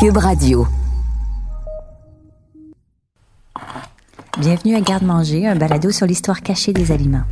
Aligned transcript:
Cube 0.00 0.16
Radio. 0.18 0.64
Bienvenue 4.38 4.76
à 4.76 4.80
Garde-Manger, 4.80 5.48
un 5.48 5.56
balado 5.56 5.90
sur 5.90 6.06
l'histoire 6.06 6.40
cachée 6.40 6.72
des 6.72 6.92
aliments. 6.92 7.24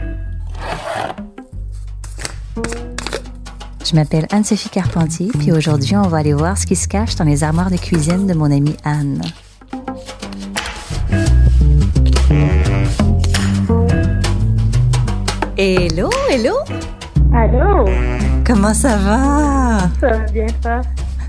Je 3.84 3.94
m'appelle 3.94 4.26
Anne-Sophie 4.32 4.70
Carpentier, 4.70 5.28
puis 5.38 5.52
aujourd'hui, 5.52 5.96
on 5.96 6.08
va 6.08 6.18
aller 6.18 6.32
voir 6.32 6.58
ce 6.58 6.66
qui 6.66 6.74
se 6.74 6.88
cache 6.88 7.14
dans 7.14 7.24
les 7.24 7.44
armoires 7.44 7.70
de 7.70 7.76
cuisine 7.76 8.26
de 8.26 8.34
mon 8.34 8.50
amie 8.50 8.76
Anne. 8.82 9.22
Hello, 15.56 16.10
hello! 16.28 16.56
Allô? 17.32 17.84
Comment 18.44 18.74
ça 18.74 18.96
va? 18.96 19.88
Ça 20.00 20.08
va 20.08 20.18
bien, 20.32 20.46
ça? 20.60 20.80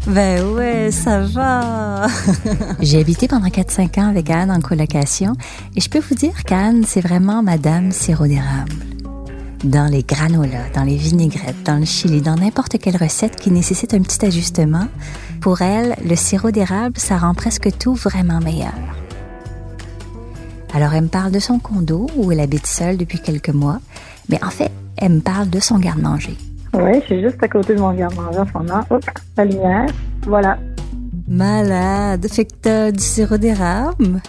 Ben 0.07 0.41
ouais, 0.53 0.89
ça 0.89 1.19
va. 1.19 2.07
J'ai 2.79 3.01
habité 3.01 3.27
pendant 3.27 3.49
4-5 3.49 3.99
ans 3.99 4.07
avec 4.07 4.29
Anne 4.29 4.51
en 4.51 4.61
colocation 4.61 5.33
et 5.75 5.81
je 5.81 5.89
peux 5.89 5.99
vous 5.99 6.15
dire 6.15 6.45
qu'Anne, 6.45 6.85
c'est 6.85 7.01
vraiment 7.01 7.43
Madame 7.43 7.91
sirop 7.91 8.25
d'érable. 8.25 8.71
Dans 9.65 9.91
les 9.91 10.03
granolas, 10.03 10.69
dans 10.73 10.83
les 10.83 10.95
vinaigrettes, 10.95 11.61
dans 11.65 11.75
le 11.75 11.83
chili, 11.83 12.21
dans 12.21 12.35
n'importe 12.35 12.77
quelle 12.77 12.95
recette 12.95 13.35
qui 13.35 13.51
nécessite 13.51 13.93
un 13.93 14.01
petit 14.01 14.25
ajustement, 14.25 14.87
pour 15.41 15.61
elle, 15.61 15.97
le 16.05 16.15
sirop 16.15 16.51
d'érable, 16.51 16.97
ça 16.97 17.17
rend 17.17 17.33
presque 17.33 17.77
tout 17.77 17.93
vraiment 17.93 18.39
meilleur. 18.39 18.73
Alors 20.73 20.93
elle 20.93 21.03
me 21.03 21.09
parle 21.09 21.31
de 21.31 21.39
son 21.39 21.59
condo 21.59 22.07
où 22.15 22.31
elle 22.31 22.39
habite 22.39 22.67
seule 22.67 22.95
depuis 22.95 23.19
quelques 23.19 23.49
mois, 23.49 23.81
mais 24.29 24.41
en 24.41 24.51
fait, 24.51 24.71
elle 24.95 25.15
me 25.15 25.21
parle 25.21 25.49
de 25.49 25.59
son 25.59 25.79
garde-manger. 25.79 26.37
Oui, 26.79 26.99
je 27.01 27.05
suis 27.05 27.21
juste 27.23 27.41
à 27.41 27.47
côté 27.47 27.75
de 27.75 27.79
mon 27.81 27.91
garde-manger 27.93 28.39
en 28.39 28.45
ce 28.45 28.53
moment. 28.53 28.81
Hop, 28.89 29.03
la 29.37 29.45
lumière. 29.45 29.85
Voilà. 30.27 30.57
Malade! 31.27 32.25
Fait 32.31 32.45
que 32.45 32.53
t'as 32.61 32.91
du 32.91 32.99
sirop 33.03 33.37
d'érable? 33.37 34.21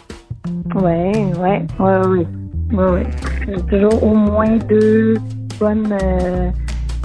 Oui, 0.74 1.12
oui, 1.40 1.66
oui, 1.78 1.90
oui. 2.08 2.26
Oui, 2.72 2.84
oui. 2.92 3.02
J'ai 3.46 3.62
toujours 3.62 4.02
au 4.02 4.14
moins 4.14 4.56
deux 4.68 5.16
bonnes 5.58 5.92
euh, 6.02 6.50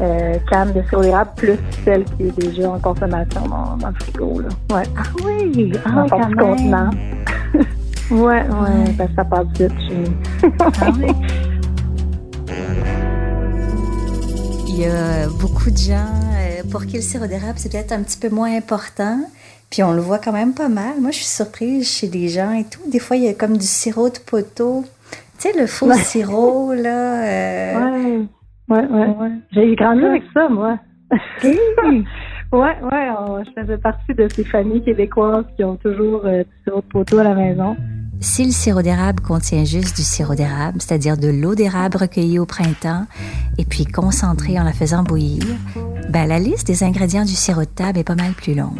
euh, 0.02 0.34
cannes 0.50 0.74
de 0.74 0.82
sirop 0.90 1.02
d'érable, 1.04 1.32
plus 1.36 1.58
celle 1.86 2.04
qui 2.06 2.24
est 2.24 2.40
déjà 2.40 2.70
en 2.72 2.80
consommation 2.80 3.42
dans, 3.48 3.78
dans 3.78 3.90
le 3.90 3.96
frigo. 4.00 4.40
Là. 4.42 4.76
Ouais. 4.78 4.84
Ah 4.98 5.04
oui! 5.26 5.74
Ah, 5.86 5.90
Dans 5.92 6.08
quand 6.10 6.28
du 6.28 6.36
même. 6.36 6.56
contenant. 6.56 6.90
ouais, 8.12 8.42
ouais, 8.42 8.94
parce 8.98 9.10
que 9.10 9.16
ça 9.16 9.26
passe 9.26 9.48
vite 9.60 9.72
chez 9.88 9.98
nous. 9.98 10.52
Ah 10.82 10.88
oui. 11.00 11.08
Il 14.76 14.80
y 14.80 14.86
a 14.86 15.28
beaucoup 15.30 15.70
de 15.70 15.78
gens 15.78 15.94
euh, 16.36 16.64
pour 16.72 16.86
qui 16.86 16.96
le 16.96 17.02
sirop 17.02 17.28
d'érable, 17.28 17.54
c'est 17.58 17.72
peut-être 17.72 17.92
un 17.92 18.02
petit 18.02 18.18
peu 18.18 18.30
moins 18.34 18.56
important. 18.58 19.20
Puis 19.70 19.84
on 19.84 19.94
le 19.94 20.02
voit 20.02 20.18
quand 20.20 20.32
même 20.32 20.54
pas 20.54 20.68
mal. 20.70 21.00
Moi, 21.00 21.12
je 21.12 21.18
suis 21.18 21.26
surprise 21.26 21.88
chez 21.90 22.08
des 22.08 22.28
gens 22.28 22.52
et 22.54 22.64
tout. 22.64 22.82
Des 22.92 23.00
fois, 23.00 23.16
il 23.18 23.24
y 23.24 23.28
a 23.28 23.34
comme 23.34 23.58
du 23.58 23.66
sirop 23.66 24.10
de 24.10 24.18
poteau. 24.20 24.84
Tu 25.40 25.50
sais, 25.52 25.60
le 25.60 25.68
faux 25.68 25.88
Ouais. 25.88 25.98
sirop, 25.98 26.74
là. 26.74 27.24
euh, 27.24 28.24
Ouais, 28.70 28.78
ouais, 28.80 28.86
ouais. 28.88 29.08
ouais. 29.20 29.32
J'ai 29.52 29.76
grandi 29.76 30.04
avec 30.06 30.24
ça, 30.34 30.48
moi. 30.50 30.80
ouais, 31.44 31.56
ouais, 32.54 33.10
on- 33.20 33.44
je 33.44 33.62
faisais 33.62 33.78
partie 33.78 34.14
de 34.16 34.28
ces 34.34 34.44
familles 34.46 34.84
québécoises 34.84 35.46
qui 35.56 35.64
ont 35.64 35.76
toujours 35.76 36.22
euh, 36.26 36.44
du 36.44 36.50
sirop 36.64 36.82
de 36.82 36.86
poteau 36.88 37.20
à 37.20 37.24
la 37.24 37.36
maison. 37.36 37.76
Si 38.24 38.46
le 38.46 38.52
sirop 38.52 38.82
d'érable 38.82 39.22
contient 39.22 39.66
juste 39.66 39.98
du 39.98 40.02
sirop 40.02 40.34
d'érable, 40.34 40.82
c'est-à-dire 40.82 41.18
de 41.18 41.28
l'eau 41.28 41.56
d'érable 41.56 41.98
recueillie 41.98 42.40
au 42.40 42.46
printemps 42.46 43.04
et 43.58 43.66
puis 43.66 43.84
concentrée 43.84 44.58
en 44.58 44.64
la 44.64 44.72
faisant 44.72 45.04
bouillir, 45.04 45.44
ben 46.10 46.26
la 46.26 46.40
liste 46.40 46.66
des 46.66 46.86
ingrédients 46.86 47.26
du 47.26 47.34
sirop 47.34 47.66
de 47.66 47.66
table 47.66 48.00
est 48.00 48.08
pas 48.08 48.16
mal 48.16 48.32
plus 48.32 48.56
longue. 48.56 48.80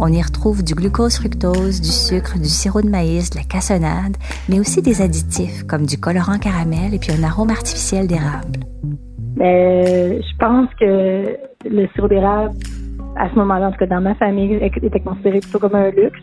On 0.00 0.08
y 0.08 0.20
retrouve 0.20 0.64
du 0.64 0.74
glucose 0.74 1.16
fructose, 1.16 1.80
du 1.80 1.90
sucre, 1.90 2.40
du 2.40 2.48
sirop 2.48 2.82
de 2.82 2.88
maïs, 2.88 3.30
de 3.30 3.36
la 3.36 3.44
cassonade, 3.44 4.16
mais 4.48 4.58
aussi 4.58 4.82
des 4.82 5.00
additifs 5.00 5.62
comme 5.62 5.86
du 5.86 5.96
colorant 5.96 6.38
caramel 6.38 6.92
et 6.92 6.98
puis 6.98 7.12
un 7.12 7.22
arôme 7.22 7.50
artificiel 7.50 8.08
d'érable. 8.08 8.58
Mais 9.36 10.20
je 10.20 10.36
pense 10.40 10.68
que 10.80 11.38
le 11.70 11.86
sirop 11.94 12.08
d'érable, 12.08 12.56
à 13.16 13.30
ce 13.30 13.36
moment-là, 13.36 13.68
en 13.68 13.70
tout 13.70 13.78
cas 13.78 13.86
dans 13.86 14.00
ma 14.00 14.16
famille, 14.16 14.54
était 14.60 15.00
considéré 15.00 15.38
plutôt 15.38 15.60
comme 15.60 15.76
un 15.76 15.90
luxe. 15.90 16.18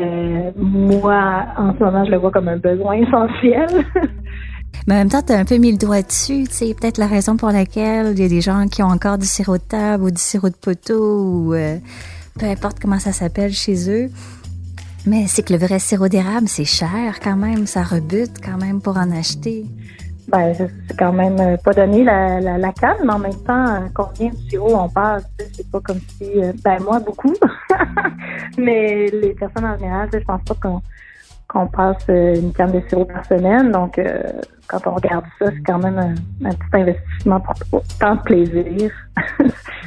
Euh, 0.00 0.50
moi, 0.56 1.46
en 1.56 1.72
ce 1.74 1.78
moment, 1.84 2.04
je 2.04 2.10
le 2.10 2.18
vois 2.18 2.30
comme 2.30 2.48
un 2.48 2.56
besoin 2.56 2.94
essentiel. 2.94 3.68
Mais 4.86 4.94
en 4.94 4.98
même 4.98 5.08
temps, 5.08 5.22
tu 5.22 5.32
un 5.32 5.44
peu 5.44 5.56
mis 5.56 5.72
le 5.72 5.78
doigt 5.78 6.02
dessus. 6.02 6.46
Sais, 6.50 6.74
peut-être 6.74 6.98
la 6.98 7.06
raison 7.06 7.36
pour 7.36 7.50
laquelle 7.50 8.12
il 8.12 8.20
y 8.20 8.24
a 8.24 8.28
des 8.28 8.40
gens 8.40 8.66
qui 8.66 8.82
ont 8.82 8.88
encore 8.88 9.18
du 9.18 9.26
sirop 9.26 9.56
de 9.56 9.62
table 9.62 10.04
ou 10.04 10.10
du 10.10 10.20
sirop 10.20 10.50
de 10.50 10.56
poteau 10.56 11.22
ou 11.22 11.54
euh, 11.54 11.78
peu 12.38 12.46
importe 12.46 12.80
comment 12.80 12.98
ça 12.98 13.12
s'appelle 13.12 13.52
chez 13.52 13.90
eux. 13.90 14.10
Mais 15.06 15.26
c'est 15.26 15.42
que 15.42 15.52
le 15.52 15.58
vrai 15.58 15.78
sirop 15.78 16.08
d'érable, 16.08 16.48
c'est 16.48 16.64
cher 16.64 17.20
quand 17.22 17.36
même. 17.36 17.66
Ça 17.66 17.82
rebute 17.82 18.40
quand 18.44 18.58
même 18.58 18.80
pour 18.80 18.96
en 18.96 19.10
acheter. 19.10 19.64
Ben, 20.28 20.54
c'est 20.54 20.96
quand 20.98 21.12
même 21.12 21.38
euh, 21.38 21.56
pas 21.58 21.72
donné 21.72 22.02
la, 22.02 22.40
la, 22.40 22.56
la 22.56 22.72
canne, 22.72 22.96
mais 23.04 23.12
en 23.12 23.18
même 23.18 23.42
temps, 23.44 23.66
euh, 23.66 23.80
combien 23.94 24.30
de 24.30 24.36
sirop 24.48 24.74
on 24.74 24.88
passe, 24.88 25.24
c'est 25.52 25.70
pas 25.70 25.80
comme 25.80 25.98
si, 25.98 26.42
euh, 26.42 26.52
ben 26.64 26.82
moi 26.82 26.98
beaucoup, 26.98 27.34
mais 28.58 29.06
les 29.08 29.34
personnes 29.34 29.66
en 29.66 29.78
général, 29.78 30.08
je 30.12 30.18
pense 30.20 30.42
pas 30.44 30.54
qu'on 31.46 31.66
passe 31.66 32.04
une 32.08 32.52
canne 32.52 32.72
de 32.72 32.82
sirop 32.88 33.04
par 33.04 33.24
semaine, 33.26 33.70
donc 33.70 34.00
quand 34.66 34.86
on 34.86 34.94
regarde 34.94 35.24
ça, 35.38 35.46
c'est 35.50 35.62
quand 35.62 35.78
même 35.78 35.98
un, 35.98 36.50
petit 36.50 36.68
investissement 36.72 37.40
pour, 37.70 37.82
tant 38.00 38.14
de 38.14 38.22
plaisir. 38.22 38.90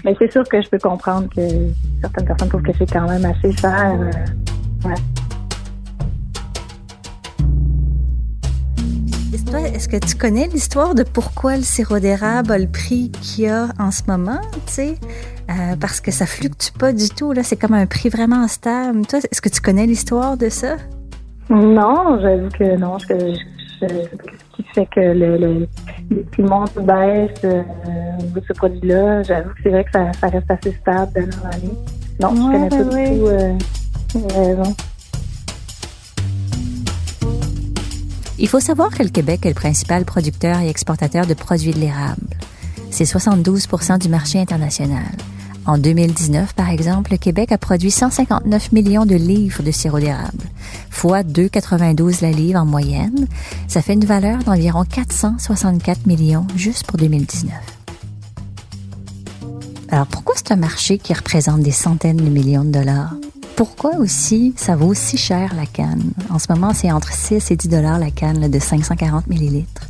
mais 0.05 0.15
c'est 0.19 0.31
sûr 0.31 0.47
que 0.47 0.61
je 0.61 0.69
peux 0.69 0.79
comprendre 0.79 1.27
que 1.35 1.41
certaines 2.01 2.25
personnes 2.25 2.49
trouvent 2.49 2.61
que 2.61 2.73
c'est 2.77 2.91
quand 2.91 3.09
même 3.09 3.25
assez 3.25 3.51
cher. 3.53 3.97
ouais. 4.85 5.26
Toi, 9.49 9.59
Est-ce 9.61 9.87
que 9.87 9.97
tu 9.97 10.15
connais 10.15 10.47
l'histoire 10.47 10.93
de 10.95 11.03
pourquoi 11.03 11.55
le 11.57 11.63
sirop 11.63 11.99
d'érable 11.99 12.51
a 12.51 12.57
le 12.57 12.67
prix 12.67 13.11
qu'il 13.21 13.45
y 13.45 13.47
a 13.47 13.67
en 13.79 13.91
ce 13.91 14.03
moment? 14.07 14.39
tu 14.65 14.73
sais? 14.73 14.95
Euh, 15.49 15.75
parce 15.79 16.01
que 16.01 16.11
ça 16.11 16.25
fluctue 16.25 16.71
pas 16.77 16.91
du 16.91 17.09
tout. 17.09 17.31
là. 17.31 17.43
C'est 17.43 17.55
comme 17.55 17.73
un 17.73 17.85
prix 17.85 18.09
vraiment 18.09 18.47
stable. 18.47 19.05
Toi, 19.05 19.19
est-ce 19.31 19.41
que 19.41 19.49
tu 19.49 19.61
connais 19.61 19.85
l'histoire 19.85 20.35
de 20.37 20.49
ça? 20.49 20.75
Non, 21.49 22.19
j'avoue 22.21 22.49
que 22.49 22.75
non. 22.77 22.97
Je, 22.99 23.07
je, 23.07 23.87
je, 23.87 23.87
ce 23.87 24.55
qui 24.57 24.63
fait 24.73 24.85
que 24.93 24.99
le, 24.99 25.37
le, 25.37 25.67
les 26.11 26.23
prix 26.23 26.43
montent 26.43 26.75
ou 26.75 26.81
baissent 26.81 27.29
euh, 27.45 27.63
de 28.35 28.41
ce 28.45 28.53
produit-là, 28.53 29.23
j'avoue 29.23 29.49
que 29.51 29.59
c'est 29.63 29.69
vrai 29.69 29.83
que 29.85 29.91
ça, 29.93 30.11
ça 30.19 30.27
reste 30.27 30.49
assez 30.51 30.73
stable 30.81 31.11
d'année 31.13 31.29
en 31.43 31.47
année. 31.49 31.73
Non, 32.21 32.35
je 32.35 32.51
connais 32.51 32.69
pas 32.69 32.75
ouais. 32.95 33.11
du 33.11 33.19
tout 33.19 33.27
euh, 33.27 33.53
les 34.15 34.33
raisons. 34.55 34.75
Il 38.39 38.47
faut 38.47 38.59
savoir 38.59 38.91
que 38.91 39.01
le 39.01 39.09
Québec 39.09 39.45
est 39.45 39.49
le 39.49 39.55
principal 39.55 40.05
producteur 40.05 40.59
et 40.59 40.69
exportateur 40.69 41.25
de 41.25 41.33
produits 41.33 41.71
de 41.71 41.79
l'érable. 41.79 42.37
C'est 42.91 43.03
72% 43.03 43.97
du 43.97 44.09
marché 44.09 44.39
international. 44.39 45.11
En 45.65 45.77
2019, 45.77 46.53
par 46.53 46.69
exemple, 46.69 47.11
le 47.11 47.17
Québec 47.17 47.51
a 47.51 47.57
produit 47.57 47.91
159 47.91 48.71
millions 48.71 49.05
de 49.05 49.15
livres 49.15 49.63
de 49.63 49.71
sirop 49.71 49.99
d'érable, 49.99 50.45
fois 50.89 51.23
2,92 51.23 52.21
la 52.21 52.31
livre 52.31 52.59
en 52.59 52.65
moyenne. 52.65 53.27
Ça 53.67 53.81
fait 53.81 53.93
une 53.93 54.05
valeur 54.05 54.43
d'environ 54.43 54.85
464 54.85 56.05
millions 56.05 56.47
juste 56.55 56.85
pour 56.85 56.97
2019. 56.97 57.53
Alors 59.89 60.07
pourquoi 60.07 60.35
c'est 60.37 60.51
un 60.51 60.57
marché 60.57 60.99
qui 60.99 61.13
représente 61.13 61.61
des 61.61 61.71
centaines 61.71 62.17
de 62.17 62.29
millions 62.29 62.63
de 62.63 62.71
dollars? 62.71 63.15
Pourquoi 63.57 63.95
aussi 63.97 64.53
ça 64.55 64.75
vaut 64.75 64.93
si 64.93 65.17
cher 65.17 65.55
la 65.55 65.65
canne? 65.65 66.11
En 66.29 66.37
ce 66.37 66.45
moment, 66.53 66.75
c'est 66.75 66.91
entre 66.91 67.11
6 67.11 67.49
et 67.49 67.55
10 67.55 67.69
dollars 67.69 67.97
la 67.97 68.11
canne 68.11 68.39
là, 68.39 68.49
de 68.49 68.59
540 68.59 69.25
millilitres. 69.25 69.87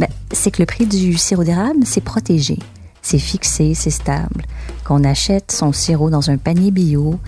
Ben, 0.00 0.08
c'est 0.32 0.50
que 0.50 0.60
le 0.60 0.66
prix 0.66 0.86
du 0.86 1.16
sirop 1.16 1.44
d'érable, 1.44 1.86
c'est 1.86 2.00
protégé. 2.00 2.58
C'est 3.00 3.20
fixé, 3.20 3.74
c'est 3.74 3.90
stable. 3.90 4.42
Qu'on 4.84 5.04
achète 5.04 5.52
son 5.52 5.72
sirop 5.72 6.10
dans 6.10 6.28
un 6.30 6.38
panier 6.38 6.72
bio, 6.72 7.20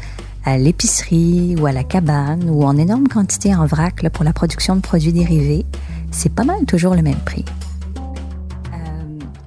à 0.45 0.59
l'épicerie 0.59 1.55
ou 1.61 1.67
à 1.67 1.73
la 1.73 1.85
cabane 1.85 2.51
ou 2.51 2.65
en 2.65 2.77
énorme 2.77 3.07
quantité 3.07 3.55
en 3.55 3.65
vrac 3.65 4.03
là, 4.03 4.11
pour 4.11 4.25
la 4.25 4.33
production 4.33 4.75
de 4.75 4.81
produits 4.81 5.13
dérivés, 5.13 5.65
c'est 6.11 6.35
pas 6.35 6.43
mal 6.43 6.65
toujours 6.65 6.97
le 6.97 7.03
même 7.03 7.21
prix. 7.25 7.45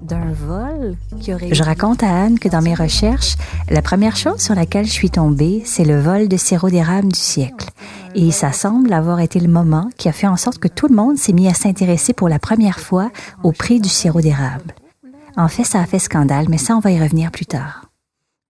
D'un 0.07 0.31
vol 0.31 0.95
qui 1.19 1.33
aurait... 1.33 1.53
Je 1.53 1.63
raconte 1.63 2.01
à 2.01 2.23
Anne 2.23 2.39
que 2.39 2.47
dans 2.47 2.61
mes 2.61 2.73
recherches, 2.73 3.35
la 3.69 3.81
première 3.81 4.15
chose 4.15 4.39
sur 4.39 4.55
laquelle 4.55 4.85
je 4.85 4.91
suis 4.91 5.09
tombée, 5.09 5.63
c'est 5.65 5.83
le 5.83 5.99
vol 5.99 6.29
de 6.29 6.37
sirop 6.37 6.69
d'érable 6.69 7.09
du 7.09 7.19
siècle. 7.19 7.67
Et 8.15 8.31
ça 8.31 8.53
semble 8.53 8.93
avoir 8.93 9.19
été 9.19 9.41
le 9.41 9.49
moment 9.49 9.89
qui 9.97 10.07
a 10.07 10.13
fait 10.13 10.27
en 10.27 10.37
sorte 10.37 10.59
que 10.59 10.69
tout 10.69 10.87
le 10.87 10.95
monde 10.95 11.17
s'est 11.17 11.33
mis 11.33 11.49
à 11.49 11.53
s'intéresser 11.53 12.13
pour 12.13 12.29
la 12.29 12.39
première 12.39 12.79
fois 12.79 13.11
au 13.43 13.51
prix 13.51 13.81
du 13.81 13.89
sirop 13.89 14.21
d'érable. 14.21 14.73
En 15.35 15.49
fait, 15.49 15.65
ça 15.65 15.81
a 15.81 15.85
fait 15.85 15.99
scandale, 15.99 16.45
mais 16.47 16.57
ça, 16.57 16.77
on 16.77 16.79
va 16.79 16.91
y 16.91 17.01
revenir 17.01 17.29
plus 17.29 17.45
tard. 17.45 17.89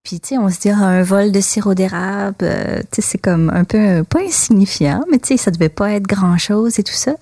Puis, 0.04 0.20
tu 0.20 0.28
sais, 0.28 0.38
on 0.38 0.48
se 0.50 0.60
dit, 0.60 0.70
ah, 0.70 0.78
un 0.78 1.02
vol 1.02 1.32
de 1.32 1.40
sirop 1.40 1.74
d'érable, 1.74 2.36
euh, 2.42 2.78
tu 2.92 3.02
sais, 3.02 3.02
c'est 3.02 3.18
comme 3.18 3.50
un 3.50 3.64
peu, 3.64 4.04
pas 4.04 4.20
insignifiant, 4.20 5.02
mais 5.10 5.18
tu 5.18 5.28
sais, 5.28 5.36
ça 5.36 5.50
devait 5.50 5.68
pas 5.68 5.90
être 5.90 6.06
grand-chose 6.06 6.78
et 6.78 6.84
tout 6.84 6.94
ça. 6.94 7.16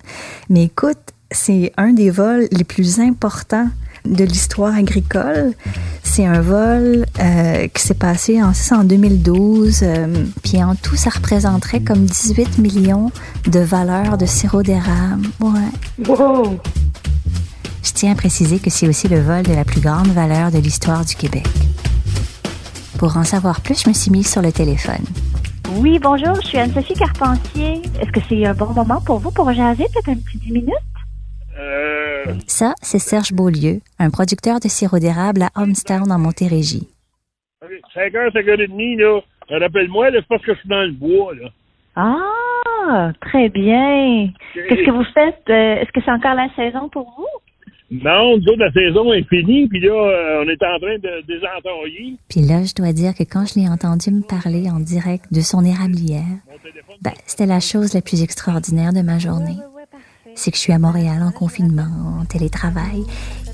Mais 0.49 0.65
écoute, 0.65 0.99
c'est 1.31 1.73
un 1.75 1.91
des 1.91 2.11
vols 2.11 2.47
les 2.51 2.63
plus 2.63 2.99
importants 2.99 3.69
de 4.07 4.23
l'histoire 4.23 4.75
agricole. 4.75 5.53
C'est 6.03 6.25
un 6.25 6.41
vol 6.41 7.05
euh, 7.19 7.67
qui 7.67 7.81
s'est 7.81 7.93
passé 7.93 8.41
en, 8.41 8.51
en 8.71 8.83
2012. 8.83 9.79
Euh, 9.83 10.25
puis 10.43 10.63
en 10.63 10.75
tout, 10.75 10.95
ça 10.95 11.09
représenterait 11.09 11.81
comme 11.81 12.05
18 12.05 12.59
millions 12.59 13.11
de 13.47 13.59
valeurs 13.59 14.17
de 14.17 14.25
sirop 14.25 14.63
d'érable. 14.63 15.27
Ouais. 15.39 16.07
Wow! 16.07 16.59
Je 17.83 17.91
tiens 17.93 18.11
à 18.11 18.15
préciser 18.15 18.59
que 18.59 18.69
c'est 18.69 18.87
aussi 18.87 19.07
le 19.07 19.19
vol 19.19 19.43
de 19.43 19.53
la 19.53 19.63
plus 19.63 19.81
grande 19.81 20.07
valeur 20.07 20.51
de 20.51 20.57
l'histoire 20.57 21.05
du 21.05 21.15
Québec. 21.15 21.47
Pour 22.97 23.15
en 23.17 23.23
savoir 23.23 23.61
plus, 23.61 23.83
je 23.83 23.89
me 23.89 23.93
suis 23.93 24.11
mise 24.11 24.27
sur 24.27 24.41
le 24.41 24.51
téléphone. 24.51 25.05
Oui, 25.75 25.99
bonjour, 25.99 26.35
je 26.41 26.47
suis 26.47 26.57
Anne-Sophie 26.57 26.95
Carpentier. 26.95 27.81
Est-ce 28.01 28.11
que 28.11 28.19
c'est 28.27 28.45
un 28.45 28.53
bon 28.53 28.73
moment 28.73 29.01
pour 29.01 29.19
vous 29.19 29.31
pour 29.31 29.51
jaser, 29.53 29.85
peut-être 29.93 30.09
un 30.09 30.15
petit 30.15 30.37
10 30.37 30.51
minutes? 30.51 30.73
Euh... 31.59 31.96
Ça, 32.47 32.73
c'est 32.81 32.99
Serge 32.99 33.33
Beaulieu, 33.33 33.79
un 33.99 34.09
producteur 34.09 34.59
de 34.59 34.67
sirop 34.67 34.99
d'érable 34.99 35.43
à 35.43 35.61
Homestown 35.61 36.11
en 36.11 36.19
Montérégie. 36.19 36.87
5h, 37.95 38.31
5h30, 38.33 38.97
là. 38.97 39.19
Rappelle-moi, 39.49 40.09
c'est 40.11 40.27
parce 40.27 40.43
que 40.43 40.53
je 40.53 40.59
suis 40.59 40.69
dans 40.69 40.83
le 40.83 40.91
bois, 40.91 41.33
là. 41.35 41.49
Ah, 41.95 43.11
très 43.21 43.49
bien. 43.49 44.29
Qu'est-ce 44.53 44.85
que 44.85 44.91
vous 44.91 45.05
faites? 45.13 45.41
Euh, 45.49 45.81
est-ce 45.81 45.91
que 45.91 46.01
c'est 46.03 46.11
encore 46.11 46.35
la 46.35 46.49
saison 46.55 46.89
pour 46.89 47.11
vous? 47.17 47.25
Non, 47.89 48.37
nous 48.37 48.43
autres, 48.49 48.59
la 48.59 48.71
saison 48.71 49.13
est 49.13 49.27
finie, 49.29 49.67
puis 49.67 49.79
là, 49.79 49.93
euh, 49.93 50.43
on 50.43 50.49
est 50.49 50.61
en 50.61 50.77
train 50.77 50.97
de 50.97 51.25
désentailler. 51.25 52.17
Puis 52.29 52.41
là, 52.41 52.63
je 52.63 52.75
dois 52.75 52.91
dire 52.91 53.15
que 53.15 53.23
quand 53.23 53.45
je 53.45 53.59
l'ai 53.59 53.67
entendu 53.67 54.11
me 54.11 54.21
parler 54.21 54.69
en 54.69 54.79
direct 54.79 55.25
de 55.31 55.39
son 55.39 55.63
érablière, 55.63 56.37
ben, 57.01 57.13
c'était 57.25 57.45
la 57.45 57.61
chose 57.61 57.93
la 57.93 58.01
plus 58.01 58.21
extraordinaire 58.23 58.91
de 58.91 59.01
ma 59.01 59.19
journée. 59.19 59.55
C'est 60.37 60.51
que 60.51 60.57
je 60.57 60.61
suis 60.61 60.73
à 60.73 60.77
Montréal 60.77 61.23
en 61.23 61.31
confinement, 61.31 62.19
en 62.21 62.25
télétravail, 62.25 63.03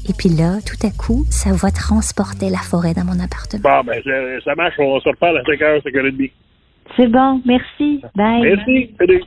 et 0.09 0.11
puis 0.11 0.27
là, 0.27 0.57
tout 0.65 0.85
à 0.85 0.91
coup, 0.91 1.25
sa 1.29 1.53
voix 1.53 1.71
transportait 1.71 2.49
la 2.49 2.57
forêt 2.57 2.93
dans 2.93 3.05
mon 3.05 3.19
appartement. 3.23 3.61
Bon, 3.63 3.83
ben, 3.85 4.03
ça 4.43 4.53
marche, 4.55 4.75
on 4.79 4.99
se 4.99 5.07
reparle 5.07 5.37
à 5.37 5.43
5h, 5.43 5.81
5h30. 5.81 6.31
C'est 6.97 7.07
bon, 7.07 7.41
merci. 7.45 8.01
Bye. 8.15 8.41
Merci, 8.41 8.93
salut. 8.99 9.23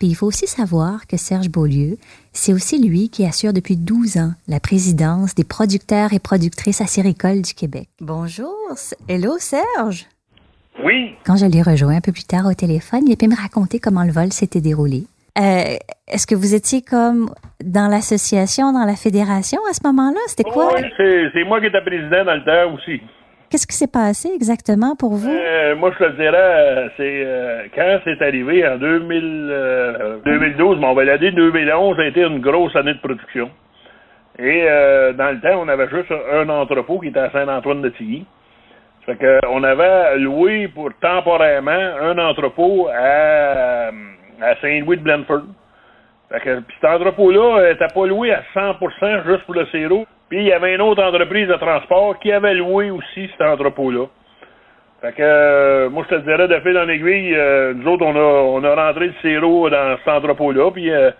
Puis 0.00 0.08
il 0.08 0.14
faut 0.16 0.26
aussi 0.26 0.48
savoir 0.48 1.06
que 1.06 1.16
Serge 1.16 1.48
Beaulieu, 1.48 1.96
c'est 2.32 2.52
aussi 2.52 2.82
lui 2.82 3.08
qui 3.08 3.24
assure 3.24 3.52
depuis 3.52 3.76
12 3.76 4.16
ans 4.16 4.32
la 4.48 4.58
présidence 4.58 5.36
des 5.36 5.44
producteurs 5.44 6.12
et 6.12 6.18
productrices 6.18 6.80
acéricoles 6.80 7.42
du 7.42 7.54
Québec. 7.54 7.88
Bonjour. 8.00 8.56
Hello, 9.08 9.36
Serge. 9.38 10.06
Oui. 10.84 11.14
Quand 11.24 11.36
je 11.36 11.46
l'ai 11.46 11.62
rejoint 11.62 11.96
un 11.96 12.00
peu 12.00 12.12
plus 12.12 12.24
tard 12.24 12.46
au 12.46 12.54
téléphone, 12.54 13.02
il 13.06 13.12
a 13.12 13.16
pu 13.16 13.28
me 13.28 13.36
raconter 13.36 13.78
comment 13.78 14.02
le 14.02 14.10
vol 14.10 14.32
s'était 14.32 14.60
déroulé. 14.60 15.04
Euh, 15.38 15.76
Est-ce 16.08 16.26
que 16.26 16.34
vous 16.34 16.54
étiez 16.54 16.82
comme 16.82 17.30
dans 17.62 17.88
l'association, 17.88 18.72
dans 18.72 18.84
la 18.84 18.96
fédération 18.96 19.60
à 19.70 19.72
ce 19.72 19.80
moment-là? 19.86 20.20
C'était 20.26 20.44
quoi? 20.44 20.74
Oui, 20.74 20.82
c'est 20.98 21.44
moi 21.44 21.60
qui 21.60 21.66
étais 21.66 21.80
président 21.82 22.24
dans 22.24 22.34
le 22.34 22.44
temps 22.44 22.74
aussi. 22.74 23.00
Qu'est-ce 23.50 23.66
qui 23.66 23.76
s'est 23.76 23.90
passé 23.90 24.30
exactement 24.32 24.94
pour 24.94 25.14
vous? 25.14 25.28
Euh, 25.28 25.74
moi, 25.74 25.90
je 25.98 26.04
te 26.04 26.10
dirais, 26.12 26.36
euh, 26.36 26.88
c'est 26.96 27.22
euh, 27.26 27.62
quand 27.74 27.98
c'est 28.04 28.22
arrivé 28.22 28.66
en 28.66 28.78
2000, 28.78 30.22
2012, 30.24 30.78
mais 30.78 30.86
on 30.86 30.94
va 30.94 31.04
l'année 31.04 31.32
2011 31.32 31.98
a 31.98 32.06
été 32.06 32.22
une 32.22 32.40
grosse 32.40 32.76
année 32.76 32.94
de 32.94 33.00
production. 33.00 33.50
Et 34.38 34.64
dans 35.18 35.32
le 35.32 35.40
temps, 35.40 35.60
on 35.60 35.68
avait 35.68 35.88
juste 35.88 36.10
un 36.32 36.48
entrepôt 36.48 37.00
qui 37.00 37.08
était 37.08 37.18
à 37.18 37.30
Saint-Antoine-de-Tilly. 37.30 38.24
Ça 39.04 39.12
fait 39.12 39.18
que 39.18 39.40
on 39.50 39.62
avait 39.64 40.16
loué 40.18 40.68
pour 40.68 40.90
temporairement 41.00 41.72
un 42.00 42.16
entrepôt 42.18 42.88
à, 42.88 43.90
à 44.40 44.56
Saint-Louis 44.56 44.96
de 44.96 45.02
Blanford. 45.02 45.42
Fait 46.30 46.40
que, 46.40 46.60
puis 46.60 46.76
cet 46.80 46.90
entrepôt-là 46.90 47.70
n'était 47.70 47.92
pas 47.92 48.06
loué 48.06 48.32
à 48.32 48.42
100% 48.54 49.26
juste 49.26 49.44
pour 49.44 49.54
le 49.54 49.66
sirop. 49.66 50.06
Puis 50.28 50.38
il 50.38 50.46
y 50.46 50.52
avait 50.52 50.74
une 50.74 50.80
autre 50.80 51.02
entreprise 51.02 51.48
de 51.48 51.54
transport 51.54 52.18
qui 52.20 52.30
avait 52.30 52.54
loué 52.54 52.90
aussi 52.90 53.28
cet 53.32 53.42
entrepôt-là. 53.42 54.06
Fait 55.00 55.12
que 55.12 55.22
euh, 55.22 55.90
moi 55.90 56.04
je 56.08 56.14
te 56.14 56.20
dirais 56.20 56.46
de 56.46 56.60
fil 56.60 56.76
en 56.76 56.88
aiguille, 56.88 57.34
euh, 57.34 57.72
nous 57.74 57.90
autres 57.90 58.04
on 58.04 58.14
a 58.14 58.20
on 58.20 58.62
a 58.62 58.74
rentré 58.74 59.06
le 59.06 59.14
sirop 59.22 59.70
dans 59.70 59.96
cet 59.96 60.08
entrepôt-là, 60.08 60.70
puis 60.70 60.90
euh, 60.90 61.10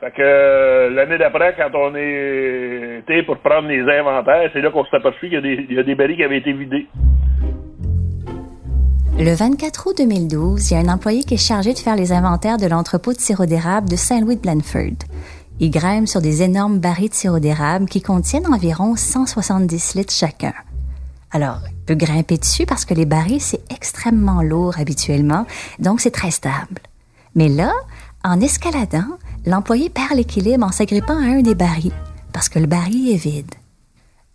fait 0.00 0.10
que 0.12 0.88
l'année 0.94 1.18
d'après, 1.18 1.54
quand 1.54 1.70
on 1.74 1.94
est 1.94 3.00
été 3.00 3.22
pour 3.22 3.36
prendre 3.38 3.68
les 3.68 3.82
inventaires, 3.82 4.48
c'est 4.54 4.62
là 4.62 4.70
qu'on 4.70 4.84
s'est 4.86 4.96
aperçu 4.96 5.28
qu'il 5.28 5.34
y 5.34 5.36
a 5.36 5.40
des 5.42 5.84
des 5.84 5.94
barils 5.94 6.16
qui 6.16 6.24
avaient 6.24 6.38
été 6.38 6.52
vidés. 6.52 6.86
Le 9.18 9.34
24 9.34 9.86
août 9.86 9.94
2012, 9.98 10.70
il 10.70 10.74
y 10.74 10.76
a 10.76 10.80
un 10.80 10.88
employé 10.88 11.22
qui 11.22 11.34
est 11.34 11.36
chargé 11.36 11.74
de 11.74 11.78
faire 11.78 11.96
les 11.96 12.12
inventaires 12.12 12.56
de 12.56 12.66
l'entrepôt 12.66 13.12
de 13.12 13.20
sirop 13.20 13.44
d'érable 13.44 13.88
de 13.88 13.94
Saint-Louis 13.94 14.36
de 14.36 14.40
Blanford. 14.40 14.96
Il 15.60 15.70
grimpe 15.70 16.08
sur 16.08 16.22
des 16.22 16.42
énormes 16.42 16.78
barils 16.78 17.10
de 17.10 17.14
sirop 17.14 17.38
d'érable 17.38 17.86
qui 17.86 18.00
contiennent 18.00 18.52
environ 18.52 18.96
170 18.96 19.96
litres 19.96 20.14
chacun. 20.14 20.54
Alors, 21.30 21.60
il 21.68 21.76
peut 21.84 21.94
grimper 21.94 22.38
dessus 22.38 22.64
parce 22.64 22.86
que 22.86 22.94
les 22.94 23.04
barils, 23.04 23.40
c'est 23.40 23.62
extrêmement 23.70 24.42
lourd 24.42 24.78
habituellement, 24.78 25.46
donc 25.78 26.00
c'est 26.00 26.10
très 26.10 26.30
stable. 26.30 26.80
Mais 27.34 27.48
là, 27.48 27.72
en 28.24 28.40
escaladant, 28.40 29.18
l'employé 29.44 29.90
perd 29.90 30.14
l'équilibre 30.14 30.66
en 30.66 30.72
s'agrippant 30.72 31.16
à 31.16 31.26
un 31.26 31.42
des 31.42 31.54
barils, 31.54 31.92
parce 32.32 32.48
que 32.48 32.58
le 32.58 32.66
baril 32.66 33.12
est 33.12 33.16
vide. 33.16 33.54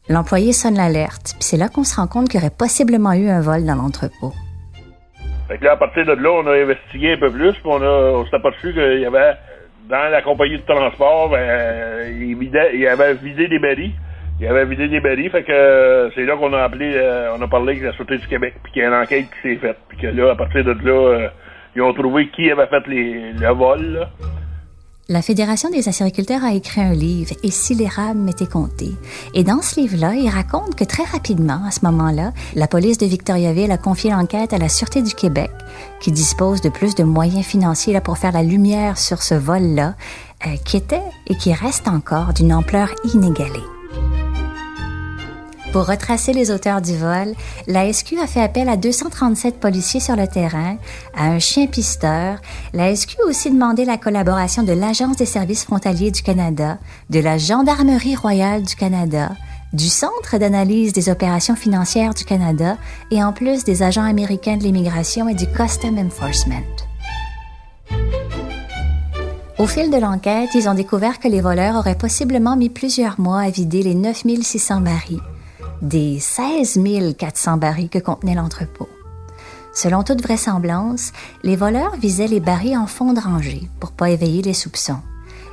L'employé 0.07 0.53
sonne 0.53 0.75
l'alerte, 0.75 1.35
puis 1.39 1.47
c'est 1.49 1.57
là 1.57 1.67
qu'on 1.67 1.83
se 1.83 1.95
rend 1.95 2.07
compte 2.07 2.29
qu'il 2.29 2.39
y 2.39 2.43
aurait 2.43 2.51
possiblement 2.51 3.13
eu 3.13 3.27
un 3.27 3.41
vol 3.41 3.65
dans 3.65 3.75
l'entrepôt. 3.75 4.33
Fait 5.47 5.57
que 5.57 5.63
là, 5.63 5.73
à 5.73 5.77
partir 5.77 6.05
de 6.05 6.11
là, 6.11 6.29
on 6.31 6.47
a 6.47 6.53
investigué 6.53 7.13
un 7.13 7.17
peu 7.17 7.31
plus, 7.31 7.53
puis 7.53 7.61
on, 7.65 7.81
a, 7.81 8.11
on 8.15 8.25
s'est 8.25 8.35
aperçu 8.35 8.73
qu'il 8.73 8.99
y 8.99 9.05
avait, 9.05 9.33
dans 9.89 10.11
la 10.11 10.21
compagnie 10.21 10.57
de 10.57 10.65
transport, 10.65 11.29
ben, 11.29 12.13
il, 12.19 12.37
vidait, 12.37 12.71
il 12.73 12.85
avait 12.87 13.13
vidé 13.13 13.47
des 13.47 13.59
barils. 13.59 13.93
Il 14.39 14.47
avait 14.47 14.65
vidé 14.65 14.87
des 14.87 14.99
barils, 14.99 15.31
fait 15.31 15.43
que 15.43 16.11
c'est 16.13 16.25
là 16.25 16.35
qu'on 16.35 16.53
a 16.53 16.61
appelé, 16.61 16.93
euh, 16.95 17.35
on 17.35 17.41
a 17.41 17.47
parlé 17.47 17.71
avec 17.71 17.83
la 17.83 17.93
Sûreté 17.93 18.17
du 18.17 18.27
Québec, 18.27 18.53
puis 18.61 18.71
qu'il 18.71 18.81
y 18.83 18.85
a 18.85 18.89
une 18.89 18.93
enquête 18.93 19.25
qui 19.25 19.49
s'est 19.49 19.55
faite, 19.55 19.77
puis 19.89 19.97
que 19.97 20.07
là, 20.07 20.31
à 20.31 20.35
partir 20.35 20.63
de 20.63 20.73
là, 20.73 20.91
euh, 20.91 21.27
ils 21.75 21.81
ont 21.81 21.93
trouvé 21.93 22.27
qui 22.27 22.51
avait 22.51 22.67
fait 22.67 22.85
les, 22.87 23.31
le 23.33 23.53
vol, 23.53 23.81
là. 23.93 24.09
La 25.09 25.21
Fédération 25.21 25.69
des 25.69 25.87
acériculteurs 25.87 26.43
a 26.43 26.53
écrit 26.53 26.81
un 26.81 26.93
livre, 26.93 27.33
Et 27.41 27.49
si 27.49 27.75
l'érable 27.75 28.19
m'était 28.19 28.45
compté. 28.45 28.93
Et 29.33 29.45
dans 29.45 29.61
ce 29.61 29.79
livre-là, 29.79 30.15
il 30.15 30.29
raconte 30.29 30.75
que 30.75 30.83
très 30.83 31.05
rapidement, 31.05 31.61
à 31.65 31.71
ce 31.71 31.79
moment-là, 31.85 32.33
la 32.55 32.67
police 32.67 32.97
de 32.97 33.05
Victoriaville 33.05 33.71
a 33.71 33.77
confié 33.77 34.11
l'enquête 34.11 34.51
à 34.51 34.57
la 34.57 34.67
Sûreté 34.67 35.01
du 35.01 35.13
Québec, 35.13 35.49
qui 36.01 36.11
dispose 36.11 36.59
de 36.59 36.67
plus 36.67 36.93
de 36.93 37.05
moyens 37.05 37.45
financiers 37.45 37.93
là, 37.93 38.01
pour 38.01 38.17
faire 38.17 38.33
la 38.33 38.43
lumière 38.43 38.97
sur 38.97 39.23
ce 39.23 39.35
vol-là, 39.35 39.95
euh, 40.45 40.57
qui 40.65 40.75
était 40.75 41.03
et 41.27 41.37
qui 41.37 41.53
reste 41.53 41.87
encore 41.87 42.33
d'une 42.33 42.51
ampleur 42.51 42.93
inégalée. 43.05 43.63
Pour 45.77 45.85
retracer 45.85 46.33
les 46.33 46.49
auteurs 46.49 46.81
du 46.81 46.97
vol, 46.97 47.35
la 47.67 47.93
SQ 47.93 48.17
a 48.19 48.25
fait 48.25 48.41
appel 48.41 48.67
à 48.67 48.77
237 48.77 49.59
policiers 49.59 49.99
sur 49.99 50.15
le 50.15 50.27
terrain, 50.27 50.77
à 51.15 51.25
un 51.25 51.37
chien 51.37 51.67
pisteur. 51.67 52.39
La 52.73 52.95
SQ 52.95 53.17
a 53.23 53.27
aussi 53.27 53.51
demandé 53.51 53.85
la 53.85 53.99
collaboration 53.99 54.63
de 54.63 54.73
l'Agence 54.73 55.17
des 55.17 55.27
services 55.27 55.65
frontaliers 55.65 56.09
du 56.09 56.23
Canada, 56.23 56.79
de 57.11 57.19
la 57.19 57.37
Gendarmerie 57.37 58.15
royale 58.15 58.63
du 58.63 58.75
Canada, 58.75 59.33
du 59.71 59.87
Centre 59.87 60.39
d'analyse 60.39 60.93
des 60.93 61.09
opérations 61.09 61.55
financières 61.55 62.15
du 62.15 62.25
Canada 62.25 62.77
et 63.11 63.23
en 63.23 63.31
plus 63.31 63.63
des 63.63 63.83
agents 63.83 64.01
américains 64.01 64.57
de 64.57 64.63
l'immigration 64.63 65.29
et 65.29 65.35
du 65.35 65.45
Custom 65.45 65.99
Enforcement. 65.99 66.55
Au 69.59 69.67
fil 69.67 69.91
de 69.91 69.97
l'enquête, 69.97 70.49
ils 70.55 70.67
ont 70.67 70.73
découvert 70.73 71.19
que 71.19 71.27
les 71.27 71.41
voleurs 71.41 71.75
auraient 71.75 71.93
possiblement 71.93 72.55
mis 72.55 72.69
plusieurs 72.69 73.19
mois 73.19 73.41
à 73.41 73.51
vider 73.51 73.83
les 73.83 73.93
9600 73.93 74.81
barils 74.81 75.21
des 75.81 76.19
16 76.19 76.79
400 77.17 77.57
barils 77.57 77.89
que 77.89 77.99
contenait 77.99 78.35
l'entrepôt. 78.35 78.89
Selon 79.73 80.03
toute 80.03 80.23
vraisemblance, 80.23 81.11
les 81.43 81.55
voleurs 81.55 81.95
visaient 81.97 82.27
les 82.27 82.39
barils 82.39 82.77
en 82.77 82.87
fond 82.87 83.13
de 83.13 83.19
rangée 83.19 83.69
pour 83.79 83.91
pas 83.91 84.09
éveiller 84.09 84.41
les 84.41 84.53
soupçons. 84.53 85.01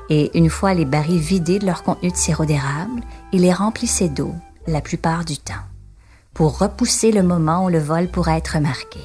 Et 0.09 0.37
une 0.39 0.51
fois 0.51 0.75
les 0.75 0.85
barils 0.85 1.19
vidés 1.19 1.59
de 1.59 1.67
leur 1.67 1.83
contenu 1.83 2.11
de 2.11 2.17
sirop 2.17 2.45
d'érable, 2.45 3.03
ils 3.33 3.43
les 3.43 3.53
remplissaient 3.53 4.09
d'eau 4.09 4.35
la 4.67 4.81
plupart 4.81 5.25
du 5.25 5.37
temps, 5.37 5.53
pour 6.33 6.59
repousser 6.59 7.13
le 7.13 7.23
moment 7.23 7.67
où 7.67 7.69
le 7.69 7.79
vol 7.79 8.09
pourrait 8.09 8.39
être 8.39 8.55
remarqué. 8.55 9.01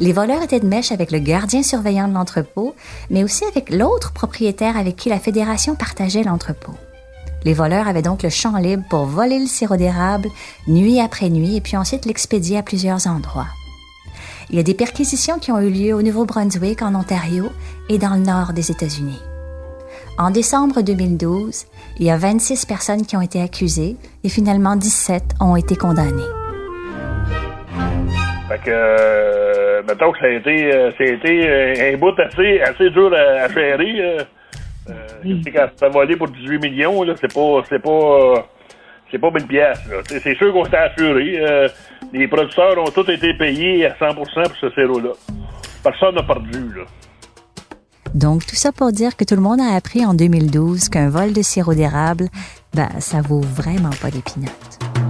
Les 0.00 0.12
voleurs 0.12 0.42
étaient 0.42 0.60
de 0.60 0.66
mèche 0.66 0.90
avec 0.90 1.10
le 1.10 1.18
gardien 1.18 1.62
surveillant 1.62 2.08
de 2.08 2.14
l'entrepôt, 2.14 2.74
mais 3.10 3.24
aussi 3.24 3.44
avec 3.44 3.70
l'autre 3.70 4.12
propriétaire 4.12 4.76
avec 4.76 4.96
qui 4.96 5.10
la 5.10 5.20
fédération 5.20 5.76
partageait 5.76 6.24
l'entrepôt. 6.24 6.74
Les 7.44 7.54
voleurs 7.54 7.88
avaient 7.88 8.02
donc 8.02 8.22
le 8.22 8.28
champ 8.28 8.56
libre 8.56 8.84
pour 8.88 9.04
voler 9.04 9.38
le 9.38 9.46
sirop 9.46 9.76
d'érable 9.76 10.28
nuit 10.68 11.00
après 11.00 11.28
nuit 11.28 11.56
et 11.56 11.60
puis 11.60 11.76
ensuite 11.76 12.06
l'expédier 12.06 12.58
à 12.58 12.62
plusieurs 12.62 13.06
endroits. 13.06 13.48
Il 14.50 14.56
y 14.56 14.60
a 14.60 14.62
des 14.62 14.74
perquisitions 14.74 15.38
qui 15.38 15.50
ont 15.50 15.60
eu 15.60 15.70
lieu 15.70 15.94
au 15.94 16.02
Nouveau-Brunswick, 16.02 16.82
en 16.82 16.94
Ontario 16.94 17.50
et 17.88 17.98
dans 17.98 18.14
le 18.14 18.20
nord 18.20 18.52
des 18.52 18.70
États-Unis. 18.70 19.20
En 20.18 20.30
décembre 20.30 20.82
2012, 20.82 21.64
il 21.98 22.06
y 22.06 22.10
a 22.10 22.18
26 22.18 22.66
personnes 22.66 23.06
qui 23.06 23.16
ont 23.16 23.22
été 23.22 23.40
accusées 23.40 23.96
et 24.22 24.28
finalement 24.28 24.76
17 24.76 25.22
ont 25.40 25.56
été 25.56 25.74
condamnées. 25.74 26.22
Fait 28.48 28.58
que, 28.58 28.70
euh, 28.70 29.82
que 29.82 30.18
ça 30.18 30.26
a 30.26 30.28
été, 30.28 30.72
euh, 30.74 30.90
euh, 31.00 31.94
un 31.94 31.96
bout 31.96 32.14
assez, 32.20 32.90
dur 32.90 33.10
à, 33.14 33.44
à. 33.44 33.48
Euh, 33.48 34.24
Quand 34.86 35.90
volé 35.90 36.16
pour 36.16 36.28
18 36.28 36.58
millions, 36.58 37.02
là, 37.02 37.14
c'est 37.20 37.32
pas, 37.32 37.62
c'est 37.68 37.82
pas, 37.82 38.48
c'est 39.10 39.18
pas 39.18 39.30
1000 39.30 39.46
pièces. 39.46 39.80
C'est 40.08 40.36
sûr 40.36 40.52
qu'on 40.52 40.64
s'est 40.64 40.76
assuré. 40.76 41.38
Euh, 41.40 41.68
les 42.12 42.28
producteurs 42.28 42.78
ont 42.78 42.90
tous 42.90 43.10
été 43.10 43.34
payés 43.34 43.86
à 43.86 43.94
100% 43.94 44.14
pour 44.14 44.26
ce 44.60 44.70
sirop-là. 44.70 45.12
Personne 45.82 46.14
n'a 46.14 46.22
perdu, 46.22 46.74
là. 46.76 46.84
Donc, 48.14 48.44
tout 48.44 48.56
ça 48.56 48.72
pour 48.72 48.92
dire 48.92 49.16
que 49.16 49.24
tout 49.24 49.34
le 49.34 49.40
monde 49.40 49.60
a 49.60 49.74
appris 49.74 50.04
en 50.04 50.12
2012 50.12 50.90
qu'un 50.90 51.08
vol 51.08 51.32
de 51.32 51.40
sirop 51.40 51.74
d'érable, 51.74 52.28
ben, 52.74 52.88
ça 52.98 53.22
vaut 53.22 53.40
vraiment 53.40 53.90
pas 54.02 54.10
d'épinotes. 54.10 54.78
Oui, 54.96 55.01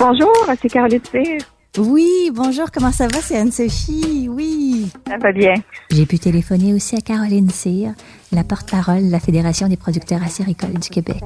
Bonjour, 0.00 0.32
c'est 0.62 0.70
Caroline 0.70 1.02
Cyr. 1.04 1.42
Oui, 1.76 2.30
bonjour, 2.32 2.70
comment 2.72 2.90
ça 2.90 3.06
va? 3.06 3.18
C'est 3.20 3.36
Anne-Sophie, 3.36 4.30
oui. 4.30 4.90
Ça 5.06 5.18
va 5.18 5.30
bien. 5.30 5.52
J'ai 5.90 6.06
pu 6.06 6.18
téléphoner 6.18 6.72
aussi 6.72 6.96
à 6.96 7.02
Caroline 7.02 7.50
Cyr, 7.50 7.90
la 8.32 8.42
porte-parole 8.42 9.08
de 9.08 9.12
la 9.12 9.20
Fédération 9.20 9.68
des 9.68 9.76
producteurs 9.76 10.22
acéricoles 10.22 10.78
du 10.78 10.88
Québec. 10.88 11.20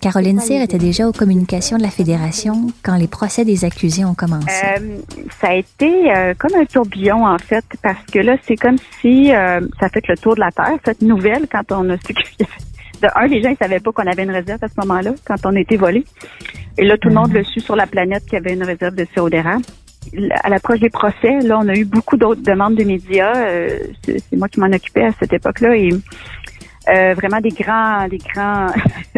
Caroline 0.00 0.38
Cyr 0.38 0.62
était 0.62 0.78
déjà 0.78 1.08
aux 1.08 1.12
communications 1.12 1.78
de 1.78 1.82
la 1.82 1.90
Fédération 1.90 2.68
quand 2.84 2.94
les 2.94 3.08
procès 3.08 3.44
des 3.44 3.64
accusés 3.64 4.04
ont 4.04 4.14
commencé. 4.14 4.46
Euh, 4.78 4.98
ça 5.40 5.48
a 5.48 5.54
été 5.54 6.14
euh, 6.14 6.32
comme 6.38 6.54
un 6.54 6.64
tourbillon, 6.64 7.26
en 7.26 7.38
fait, 7.38 7.64
parce 7.82 8.06
que 8.06 8.20
là, 8.20 8.36
c'est 8.46 8.56
comme 8.56 8.78
si 9.00 9.34
euh, 9.34 9.60
ça 9.80 9.88
fait 9.88 10.06
le 10.06 10.16
tour 10.16 10.36
de 10.36 10.40
la 10.40 10.52
Terre, 10.52 10.78
cette 10.84 11.02
nouvelle, 11.02 11.48
quand 11.50 11.72
on 11.72 11.90
a 11.90 11.96
su 11.96 12.14
que... 12.14 12.44
De 13.02 13.08
un, 13.14 13.26
les 13.26 13.42
gens 13.42 13.50
ne 13.50 13.56
savaient 13.56 13.80
pas 13.80 13.92
qu'on 13.92 14.06
avait 14.06 14.22
une 14.22 14.30
réserve 14.30 14.64
à 14.64 14.68
ce 14.68 14.74
moment-là, 14.78 15.12
quand 15.26 15.36
on 15.44 15.54
a 15.54 15.60
été 15.60 15.76
volé. 15.76 16.06
Et 16.78 16.84
là, 16.84 16.96
tout 16.98 17.08
le 17.08 17.14
monde 17.14 17.32
le 17.32 17.42
su 17.42 17.60
sur 17.60 17.76
la 17.76 17.86
planète 17.86 18.24
qu'il 18.24 18.34
y 18.34 18.36
avait 18.36 18.52
une 18.52 18.62
réserve 18.62 18.94
de 18.94 19.06
sirop 19.12 19.30
d'érable. 19.30 19.64
À 20.44 20.50
l'approche 20.50 20.80
des 20.80 20.90
procès, 20.90 21.40
là, 21.40 21.58
on 21.58 21.68
a 21.68 21.74
eu 21.74 21.84
beaucoup 21.84 22.16
d'autres 22.16 22.42
demandes 22.42 22.76
de 22.76 22.84
médias. 22.84 23.34
Euh, 23.34 23.78
c'est 24.04 24.20
moi 24.32 24.48
qui 24.48 24.60
m'en 24.60 24.66
occupais 24.66 25.04
à 25.04 25.12
cette 25.18 25.32
époque-là. 25.32 25.74
Et 25.76 25.88
euh, 26.88 27.14
vraiment 27.14 27.40
des 27.40 27.48
grands, 27.48 28.06
des 28.08 28.18
grands, 28.18 28.66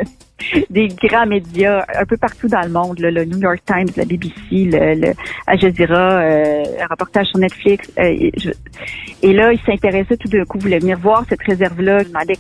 des 0.70 0.88
grands 0.88 1.26
médias 1.26 1.84
un 1.94 2.06
peu 2.06 2.16
partout 2.16 2.46
dans 2.46 2.62
le 2.62 2.70
monde, 2.70 3.00
le 3.00 3.24
New 3.24 3.38
York 3.38 3.60
Times, 3.66 3.88
la 3.96 4.04
BBC, 4.04 4.32
le, 4.50 4.94
le 4.94 5.12
Al 5.46 5.60
Jazeera, 5.60 6.12
euh, 6.20 6.64
un 6.80 6.86
reportage 6.86 7.26
sur 7.26 7.38
Netflix. 7.38 7.90
et, 7.98 8.32
et, 9.22 9.32
là, 9.34 9.52
ils 9.52 9.60
s'intéressaient 9.66 10.16
tout 10.16 10.28
d'un 10.28 10.44
coup, 10.44 10.58
voulaient 10.58 10.78
venir 10.78 10.98
voir 10.98 11.24
cette 11.28 11.42
réserve-là, 11.42 12.04
demandaient 12.04 12.38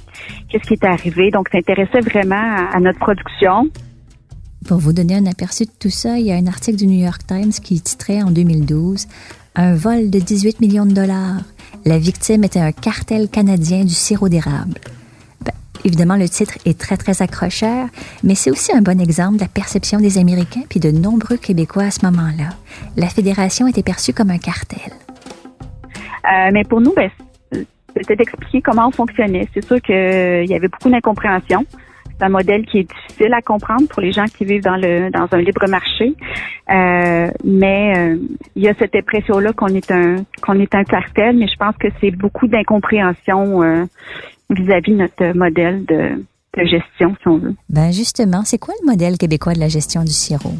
qu'est-ce 0.48 0.66
qui 0.66 0.74
était 0.74 0.86
arrivé. 0.86 1.30
Donc, 1.30 1.48
s'intéressaient 1.50 2.00
vraiment 2.00 2.68
à 2.72 2.78
notre 2.78 3.00
production. 3.00 3.68
Pour 4.68 4.76
vous 4.76 4.92
donner 4.92 5.14
un 5.14 5.24
aperçu 5.24 5.64
de 5.64 5.70
tout 5.80 5.88
ça, 5.88 6.18
il 6.18 6.26
y 6.26 6.30
a 6.30 6.34
un 6.34 6.46
article 6.46 6.76
du 6.76 6.86
New 6.86 7.02
York 7.02 7.22
Times 7.26 7.52
qui 7.52 7.80
titrait 7.80 8.22
en 8.22 8.30
2012 8.30 9.06
Un 9.54 9.74
vol 9.74 10.10
de 10.10 10.18
18 10.18 10.60
millions 10.60 10.84
de 10.84 10.92
dollars. 10.92 11.40
La 11.86 11.98
victime 11.98 12.44
était 12.44 12.60
un 12.60 12.72
cartel 12.72 13.30
canadien 13.30 13.84
du 13.84 13.94
sirop 13.94 14.28
d'érable. 14.28 14.74
Ben, 15.40 15.52
évidemment, 15.86 16.16
le 16.16 16.28
titre 16.28 16.58
est 16.66 16.78
très, 16.78 16.98
très 16.98 17.22
accrocheur, 17.22 17.86
mais 18.22 18.34
c'est 18.34 18.50
aussi 18.50 18.70
un 18.76 18.82
bon 18.82 19.00
exemple 19.00 19.36
de 19.36 19.40
la 19.40 19.48
perception 19.48 20.00
des 20.00 20.18
Américains 20.18 20.64
puis 20.68 20.80
de 20.80 20.90
nombreux 20.90 21.38
Québécois 21.38 21.84
à 21.84 21.90
ce 21.90 22.04
moment-là. 22.04 22.50
La 22.98 23.06
fédération 23.06 23.68
était 23.68 23.82
perçue 23.82 24.12
comme 24.12 24.28
un 24.28 24.36
cartel. 24.36 24.92
Euh, 26.30 26.50
mais 26.52 26.64
pour 26.64 26.82
nous, 26.82 26.92
ben, 26.92 27.10
c'était 27.96 28.16
d'expliquer 28.16 28.60
comment 28.60 28.88
on 28.88 28.92
fonctionnait. 28.92 29.48
C'est 29.54 29.64
sûr 29.64 29.80
qu'il 29.80 29.94
y 30.46 30.54
avait 30.54 30.68
beaucoup 30.68 30.90
d'incompréhension. 30.90 31.64
C'est 32.18 32.24
un 32.24 32.30
modèle 32.30 32.66
qui 32.66 32.78
est 32.78 32.88
difficile 32.88 33.32
à 33.32 33.42
comprendre 33.42 33.86
pour 33.88 34.02
les 34.02 34.10
gens 34.10 34.24
qui 34.24 34.44
vivent 34.44 34.62
dans 34.62 34.76
le 34.76 35.10
dans 35.10 35.28
un 35.30 35.40
libre 35.40 35.68
marché. 35.68 36.14
Euh, 36.70 37.30
mais 37.44 37.96
euh, 37.96 38.18
il 38.56 38.62
y 38.62 38.68
a 38.68 38.74
cette 38.74 38.94
impression-là 38.94 39.52
qu'on 39.52 39.68
est 39.68 39.90
un 39.90 40.16
qu'on 40.42 40.58
est 40.58 40.74
un 40.74 40.84
cartel, 40.84 41.36
mais 41.36 41.46
je 41.46 41.56
pense 41.56 41.76
que 41.76 41.88
c'est 42.00 42.10
beaucoup 42.10 42.48
d'incompréhension 42.48 43.62
euh, 43.62 43.84
vis-à-vis 44.50 44.92
de 44.92 44.96
notre 44.96 45.36
modèle 45.36 45.84
de, 45.84 46.24
de 46.56 46.64
gestion, 46.66 47.14
si 47.20 47.28
on 47.28 47.38
veut. 47.38 47.54
Ben 47.68 47.92
justement, 47.92 48.42
c'est 48.44 48.58
quoi 48.58 48.74
le 48.82 48.90
modèle 48.90 49.16
québécois 49.16 49.54
de 49.54 49.60
la 49.60 49.68
gestion 49.68 50.02
du 50.02 50.12
sirop? 50.12 50.54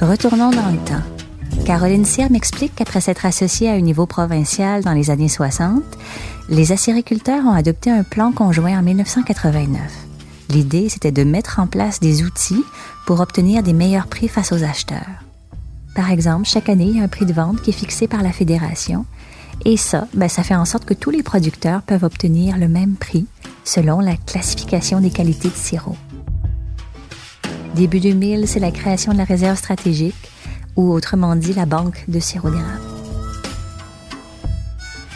Retournons 0.00 0.50
dans 0.50 0.70
le 0.70 0.78
temps. 0.86 1.19
Caroline 1.64 2.04
Cyr 2.04 2.30
m'explique 2.30 2.74
qu'après 2.74 3.00
s'être 3.00 3.26
associée 3.26 3.68
à 3.68 3.74
un 3.74 3.80
niveau 3.80 4.06
provincial 4.06 4.82
dans 4.82 4.92
les 4.92 5.10
années 5.10 5.28
60, 5.28 5.82
les 6.48 6.72
acériculteurs 6.72 7.44
ont 7.44 7.52
adopté 7.52 7.90
un 7.90 8.02
plan 8.02 8.32
conjoint 8.32 8.78
en 8.78 8.82
1989. 8.82 9.80
L'idée, 10.48 10.88
c'était 10.88 11.12
de 11.12 11.22
mettre 11.22 11.60
en 11.60 11.66
place 11.66 12.00
des 12.00 12.24
outils 12.24 12.64
pour 13.06 13.20
obtenir 13.20 13.62
des 13.62 13.72
meilleurs 13.72 14.08
prix 14.08 14.26
face 14.26 14.52
aux 14.52 14.64
acheteurs. 14.64 15.24
Par 15.94 16.10
exemple, 16.10 16.48
chaque 16.48 16.68
année, 16.68 16.86
il 16.86 16.96
y 16.96 17.00
a 17.00 17.04
un 17.04 17.08
prix 17.08 17.26
de 17.26 17.32
vente 17.32 17.62
qui 17.62 17.70
est 17.70 17.74
fixé 17.74 18.08
par 18.08 18.22
la 18.22 18.32
fédération. 18.32 19.04
Et 19.64 19.76
ça, 19.76 20.08
ben, 20.14 20.28
ça 20.28 20.42
fait 20.42 20.54
en 20.54 20.64
sorte 20.64 20.86
que 20.86 20.94
tous 20.94 21.10
les 21.10 21.22
producteurs 21.22 21.82
peuvent 21.82 22.04
obtenir 22.04 22.56
le 22.56 22.68
même 22.68 22.94
prix 22.94 23.26
selon 23.64 24.00
la 24.00 24.16
classification 24.16 25.00
des 25.00 25.10
qualités 25.10 25.48
de 25.48 25.54
sirop. 25.54 25.96
Début 27.74 28.00
2000, 28.00 28.48
c'est 28.48 28.60
la 28.60 28.72
création 28.72 29.12
de 29.12 29.18
la 29.18 29.24
réserve 29.24 29.56
stratégique 29.56 30.29
ou 30.76 30.92
autrement 30.92 31.36
dit 31.36 31.52
la 31.52 31.66
banque 31.66 32.04
de 32.08 32.20
sirop 32.20 32.50
d'érable. 32.50 32.80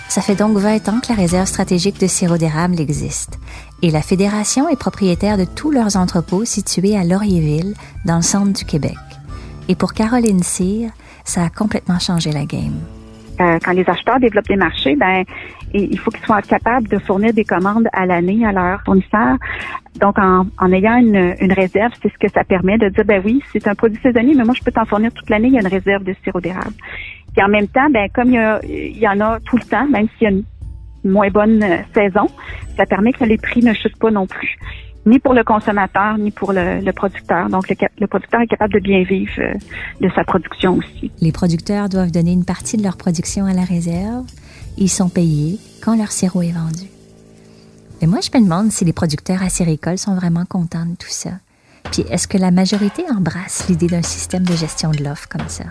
Ça 0.08 0.20
fait 0.20 0.36
donc 0.36 0.56
20 0.58 0.88
ans 0.88 1.00
que 1.00 1.08
la 1.08 1.16
réserve 1.16 1.48
stratégique 1.48 2.00
de 2.00 2.06
sirop 2.06 2.36
d'érable 2.36 2.80
existe 2.80 3.38
et 3.82 3.90
la 3.90 4.00
fédération 4.00 4.68
est 4.68 4.76
propriétaire 4.76 5.36
de 5.36 5.44
tous 5.44 5.70
leurs 5.70 5.96
entrepôts 5.96 6.44
situés 6.44 6.96
à 6.96 7.04
Laurierville, 7.04 7.74
dans 8.06 8.16
le 8.16 8.22
centre 8.22 8.52
du 8.52 8.64
Québec. 8.64 8.96
Et 9.68 9.74
pour 9.74 9.92
Caroline 9.92 10.42
Cyr, 10.42 10.90
ça 11.24 11.44
a 11.44 11.50
complètement 11.50 11.98
changé 11.98 12.32
la 12.32 12.46
game. 12.46 12.80
Euh, 13.40 13.58
quand 13.64 13.72
les 13.72 13.88
acheteurs 13.88 14.20
développent 14.20 14.46
des 14.46 14.56
marchés, 14.56 14.94
ben 14.96 15.24
il 15.72 15.98
faut 15.98 16.12
qu'ils 16.12 16.24
soient 16.24 16.40
capables 16.42 16.86
de 16.86 16.98
fournir 16.98 17.32
des 17.32 17.44
commandes 17.44 17.88
à 17.92 18.06
l'année 18.06 18.46
à 18.46 18.52
leurs 18.52 18.80
fournisseurs. 18.82 19.36
Donc, 20.00 20.18
en, 20.18 20.46
en 20.58 20.72
ayant 20.72 20.96
une, 20.96 21.34
une 21.40 21.52
réserve, 21.52 21.92
c'est 22.00 22.12
ce 22.12 22.18
que 22.18 22.28
ça 22.30 22.44
permet 22.44 22.78
de 22.78 22.88
dire, 22.88 23.04
ben 23.04 23.20
oui, 23.24 23.42
c'est 23.52 23.66
un 23.66 23.74
produit 23.74 24.00
saisonnier, 24.00 24.34
mais 24.34 24.44
moi, 24.44 24.54
je 24.56 24.62
peux 24.62 24.70
t'en 24.70 24.84
fournir 24.84 25.12
toute 25.12 25.28
l'année, 25.30 25.48
il 25.48 25.54
y 25.54 25.58
a 25.58 25.60
une 25.60 25.66
réserve 25.66 26.04
de 26.04 26.14
sirop 26.22 26.40
d'érable. 26.40 26.74
Puis 27.34 27.44
en 27.44 27.48
même 27.48 27.66
temps, 27.66 27.90
ben 27.90 28.08
comme 28.14 28.28
il 28.28 28.34
y, 28.34 28.38
a, 28.38 28.60
il 28.64 28.98
y 28.98 29.08
en 29.08 29.20
a 29.20 29.40
tout 29.40 29.56
le 29.56 29.64
temps, 29.64 29.86
même 29.88 30.06
s'il 30.16 30.22
y 30.22 30.26
a 30.26 30.30
une 30.30 30.44
moins 31.04 31.28
bonne 31.28 31.62
euh, 31.62 31.78
saison, 31.92 32.28
ça 32.76 32.86
permet 32.86 33.12
que 33.12 33.24
les 33.24 33.36
prix 33.36 33.62
ne 33.62 33.72
chutent 33.74 33.98
pas 33.98 34.10
non 34.10 34.26
plus 34.26 34.56
ni 35.06 35.18
pour 35.18 35.34
le 35.34 35.44
consommateur, 35.44 36.18
ni 36.18 36.30
pour 36.30 36.52
le, 36.52 36.90
producteur. 36.92 37.48
Donc, 37.48 37.68
le, 37.68 38.06
producteur 38.06 38.40
est 38.40 38.46
capable 38.46 38.74
de 38.74 38.80
bien 38.80 39.02
vivre 39.02 39.32
euh, 39.38 39.54
de 40.00 40.08
sa 40.14 40.24
production 40.24 40.76
aussi. 40.76 41.10
Les 41.20 41.32
producteurs 41.32 41.88
doivent 41.88 42.10
donner 42.10 42.32
une 42.32 42.44
partie 42.44 42.76
de 42.76 42.82
leur 42.82 42.96
production 42.96 43.46
à 43.46 43.52
la 43.52 43.64
réserve. 43.64 44.24
Ils 44.78 44.88
sont 44.88 45.08
payés 45.08 45.58
quand 45.82 45.96
leur 45.96 46.10
sirop 46.10 46.42
est 46.42 46.52
vendu. 46.52 46.88
Mais 48.00 48.06
moi, 48.06 48.20
je 48.20 48.36
me 48.36 48.42
demande 48.42 48.72
si 48.72 48.84
les 48.84 48.92
producteurs 48.92 49.42
acéricoles 49.42 49.98
sont 49.98 50.14
vraiment 50.14 50.44
contents 50.44 50.86
de 50.86 50.96
tout 50.96 51.06
ça. 51.08 51.30
Puis, 51.92 52.04
est-ce 52.10 52.26
que 52.26 52.38
la 52.38 52.50
majorité 52.50 53.04
embrasse 53.10 53.68
l'idée 53.68 53.86
d'un 53.86 54.02
système 54.02 54.44
de 54.44 54.54
gestion 54.54 54.90
de 54.90 55.04
l'offre 55.04 55.28
comme 55.28 55.48
ça? 55.48 55.64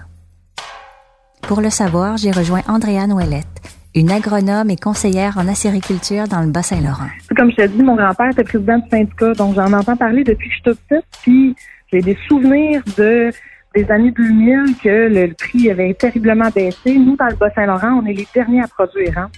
Pour 1.41 1.59
le 1.59 1.69
savoir, 1.69 2.17
j'ai 2.17 2.31
rejoint 2.31 2.61
Andréane 2.67 3.11
Ouellette, 3.11 3.61
une 3.95 4.11
agronome 4.11 4.69
et 4.69 4.75
conseillère 4.75 5.37
en 5.37 5.47
acériculture 5.47 6.27
dans 6.27 6.41
le 6.41 6.51
Bas-Saint-Laurent. 6.51 7.09
Comme 7.35 7.51
je 7.51 7.57
te 7.57 7.67
dis, 7.67 7.83
mon 7.83 7.95
grand-père 7.95 8.31
était 8.31 8.43
président 8.43 8.79
du 8.79 8.89
syndicat, 8.89 9.33
donc 9.33 9.55
j'en 9.55 9.71
entends 9.71 9.95
parler 9.95 10.23
depuis 10.23 10.49
que 10.49 10.55
je 10.55 10.61
suis 10.61 10.63
toute 10.63 10.79
petite, 10.89 11.05
puis 11.21 11.55
j'ai 11.91 12.01
des 12.01 12.17
souvenirs 12.27 12.81
de 12.97 13.31
des 13.75 13.89
années 13.89 14.11
2000 14.11 14.75
que 14.83 15.09
le 15.09 15.33
prix 15.33 15.71
avait 15.71 15.93
terriblement 15.95 16.49
baissé. 16.53 16.95
Nous, 16.95 17.15
dans 17.15 17.27
le 17.27 17.35
Bas-Saint-Laurent, 17.35 18.01
on 18.03 18.05
est 18.05 18.13
les 18.13 18.27
derniers 18.33 18.61
à 18.61 18.67
produire. 18.67 19.17
Hein? 19.17 19.29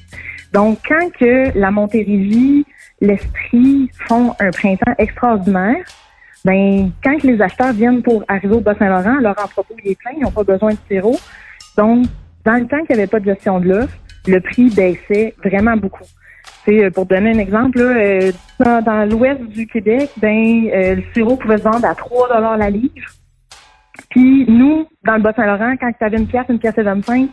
Donc, 0.51 0.79
quand 0.88 1.09
que 1.17 1.57
la 1.57 1.71
Montérégie, 1.71 2.65
l'Esprit 3.00 3.89
font 4.07 4.33
un 4.39 4.51
printemps 4.51 4.93
extraordinaire, 4.97 5.85
ben 6.43 6.91
quand 7.03 7.24
les 7.24 7.41
acheteurs 7.41 7.74
viennent 7.74 8.03
pour 8.03 8.24
arriver 8.27 8.55
au 8.55 8.59
Bas-Saint-Laurent, 8.59 9.19
leur 9.19 9.35
entrepôt 9.41 9.75
est 9.83 9.97
plein, 9.97 10.12
ils 10.17 10.24
n'ont 10.24 10.31
pas 10.31 10.43
besoin 10.43 10.71
de 10.71 10.77
sirop. 10.89 11.17
Donc, 11.77 12.05
dans 12.43 12.55
le 12.55 12.67
temps 12.67 12.83
qu'il 12.85 12.95
n'y 12.95 13.01
avait 13.01 13.07
pas 13.07 13.19
de 13.19 13.25
gestion 13.25 13.59
de 13.59 13.69
l'offre, 13.69 13.97
le 14.27 14.39
prix 14.39 14.70
baissait 14.70 15.34
vraiment 15.44 15.77
beaucoup. 15.77 16.05
C'est 16.65 16.89
pour 16.91 17.05
donner 17.05 17.32
un 17.32 17.39
exemple, 17.39 17.79
euh, 17.79 18.32
dans, 18.60 19.10
l'ouest 19.10 19.41
du 19.41 19.67
Québec, 19.67 20.10
ben 20.17 20.67
euh, 20.74 20.96
le 20.96 21.03
sirop 21.13 21.38
pouvait 21.38 21.58
se 21.58 21.63
vendre 21.63 21.86
à 21.86 21.94
3 21.94 22.29
dollars 22.29 22.58
la 22.58 22.70
livre. 22.70 22.91
Puis 24.10 24.46
nous, 24.48 24.88
dans 25.03 25.15
le 25.15 25.22
Bas-Saint-Laurent, 25.22 25.75
quand 25.79 25.91
tu 25.91 26.03
avais 26.03 26.17
une 26.17 26.27
pièce, 26.27 26.46
une 26.50 26.60
pièce 26.60 26.77
et 26.77 26.84
25, 26.84 27.29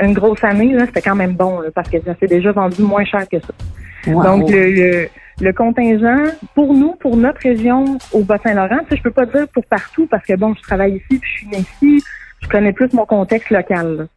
une 0.00 0.14
grosse 0.14 0.42
année, 0.44 0.74
c'était 0.86 1.02
quand 1.02 1.14
même 1.14 1.34
bon 1.34 1.60
parce 1.74 1.90
que 1.90 2.00
ça 2.00 2.14
s'est 2.18 2.26
déjà 2.26 2.52
vendu 2.52 2.82
moins 2.82 3.04
cher 3.04 3.28
que 3.28 3.38
ça. 3.38 3.52
Donc 4.06 4.50
le, 4.50 5.08
le, 5.40 5.52
contingent, 5.52 6.24
pour 6.54 6.72
nous, 6.72 6.94
pour 6.94 7.16
notre 7.16 7.40
région 7.42 7.98
au 8.12 8.22
Bas-Saint-Laurent, 8.22 8.80
je 8.90 9.02
peux 9.02 9.10
pas 9.10 9.26
dire 9.26 9.46
pour 9.48 9.64
partout 9.66 10.06
parce 10.06 10.24
que 10.24 10.34
bon, 10.36 10.54
je 10.54 10.62
travaille 10.62 10.96
ici, 10.96 11.18
puis 11.18 11.30
je 11.30 11.38
suis 11.38 11.48
née 11.48 11.58
ici, 11.58 12.04
je 12.40 12.48
connais 12.48 12.72
plus 12.72 12.92
mon 12.94 13.04
contexte 13.04 13.50
local. 13.50 14.08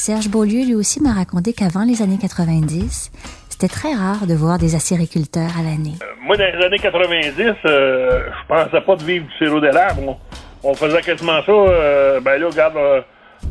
Serge 0.00 0.30
Beaulieu, 0.30 0.64
lui 0.64 0.74
aussi, 0.74 1.02
m'a 1.02 1.12
raconté 1.12 1.52
qu'avant 1.52 1.84
les 1.84 2.00
années 2.00 2.16
90, 2.18 3.12
c'était 3.50 3.68
très 3.68 3.92
rare 3.92 4.26
de 4.26 4.32
voir 4.32 4.56
des 4.56 4.74
acériculteurs 4.74 5.50
à 5.58 5.62
l'année. 5.62 5.92
Euh, 6.02 6.06
moi, 6.22 6.38
dans 6.38 6.46
les 6.46 6.64
années 6.64 6.78
90, 6.78 7.38
euh, 7.66 8.22
je 8.30 8.46
pensais 8.48 8.80
pas 8.80 8.96
de 8.96 9.04
vivre 9.04 9.26
du 9.26 9.32
sirop 9.36 9.60
d'érable. 9.60 10.00
On, 10.08 10.16
on, 10.64 10.72
faisait 10.72 11.02
quasiment 11.02 11.42
ça. 11.42 11.52
Euh, 11.52 12.18
ben 12.20 12.40
là, 12.40 12.46
regarde, 12.48 12.78
euh, 12.78 13.02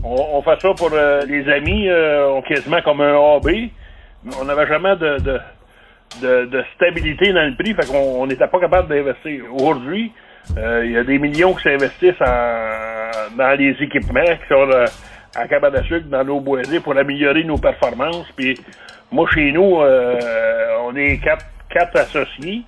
on, 0.03 0.15
on, 0.33 0.41
fait 0.41 0.59
ça 0.59 0.73
pour 0.75 0.89
les 0.89 1.47
amis, 1.51 1.87
on 1.91 2.41
quasiment 2.41 2.81
comme 2.81 3.01
un 3.01 3.15
hobby. 3.15 3.71
On 4.41 4.45
n'avait 4.45 4.65
jamais 4.65 4.95
de, 4.95 6.59
stabilité 6.73 7.31
dans 7.31 7.47
le 7.47 7.55
prix, 7.55 7.75
fait 7.75 7.85
qu'on 7.85 8.25
n'était 8.25 8.47
pas 8.47 8.59
capable 8.59 8.87
d'investir. 8.87 9.43
Aujourd'hui, 9.53 10.11
il 10.57 10.91
y 10.93 10.97
a 10.97 11.03
des 11.03 11.19
millions 11.19 11.53
qui 11.53 11.61
s'investissent 11.61 12.21
en, 12.21 13.37
dans 13.37 13.55
les 13.55 13.77
équipements 13.79 14.25
qui 14.25 14.47
sont 14.49 14.65
à 15.35 15.47
cabane 15.47 15.75
à 15.75 15.83
sucre 15.83 16.07
dans 16.07 16.23
nos 16.23 16.39
boisés 16.39 16.79
pour 16.79 16.97
améliorer 16.97 17.43
nos 17.43 17.57
performances. 17.57 18.27
Puis 18.35 18.59
moi, 19.11 19.27
chez 19.33 19.51
nous, 19.51 19.81
euh, 19.81 20.19
on 20.85 20.95
est 20.95 21.19
quatre, 21.19 21.97
associés. 21.97 22.63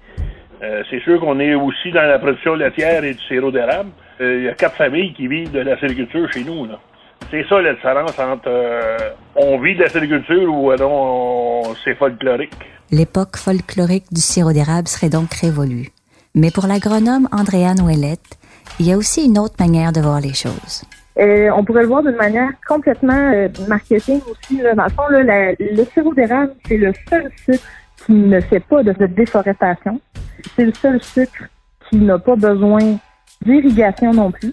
Euh, 0.64 0.84
c'est 0.90 1.02
sûr 1.02 1.20
qu'on 1.20 1.40
est 1.40 1.56
aussi 1.56 1.92
dans 1.92 2.04
la 2.04 2.20
production 2.20 2.56
laitière 2.56 3.04
et 3.04 3.14
du 3.14 3.22
sirop 3.24 3.52
d'érable. 3.52 3.90
Euh, 4.20 4.38
il 4.38 4.44
y 4.44 4.50
a 4.50 4.54
quatre 4.54 4.76
familles 4.76 5.14
qui 5.14 5.28
vivent 5.28 5.52
de 5.52 5.60
la 5.60 5.80
sériculture 5.80 6.32
chez 6.32 6.44
nous. 6.44 6.68
C'est 7.30 7.48
ça 7.48 7.62
la 7.62 7.74
différence 7.74 8.18
entre 8.20 8.52
on 9.36 9.60
vit 9.60 9.76
de 9.76 9.84
la 9.84 9.90
sériculture 9.90 10.54
ou 10.54 10.74
non 10.76 11.62
c'est 11.84 11.96
folklorique. 11.96 12.54
L'époque 12.92 13.38
folklorique 13.38 14.12
du 14.12 14.22
sirop 14.22 14.52
d'érable 14.52 14.88
serait 14.88 15.10
donc 15.10 15.34
révolue. 15.34 15.90
Mais 16.36 16.52
pour 16.52 16.68
l'agronome 16.68 17.28
Andréane 17.32 17.82
Ouellette, 17.82 18.38
il 18.80 18.88
y 18.88 18.94
a 18.94 18.98
aussi 18.98 19.26
une 19.26 19.38
autre 19.38 19.56
manière 19.60 19.92
de 19.92 20.02
voir 20.02 20.20
les 20.20 20.34
choses. 20.34 20.84
Euh, 21.22 21.52
on 21.56 21.64
pourrait 21.64 21.84
le 21.84 21.88
voir 21.88 22.02
d'une 22.02 22.16
manière 22.16 22.50
complètement 22.68 23.32
euh, 23.34 23.48
marketing 23.68 24.22
aussi. 24.32 24.60
Dans 24.76 24.84
le 24.84 24.90
fond, 24.90 25.08
là, 25.10 25.52
le 25.60 25.86
sirop 25.94 26.14
d'érable, 26.16 26.54
c'est 26.68 26.78
le 26.78 26.92
seul 27.10 27.32
sucre 27.46 27.64
qui 28.06 28.14
ne 28.14 28.40
fait 28.42 28.60
pas 28.60 28.82
de 28.82 29.06
déforestation. 29.06 30.02
C'est 30.56 30.66
le 30.66 30.74
seul 30.74 31.02
sucre 31.04 31.44
qui 31.90 31.98
n'a 31.98 32.18
pas 32.18 32.36
besoin 32.36 32.98
d'irrigation 33.46 34.12
non 34.12 34.32
plus. 34.32 34.52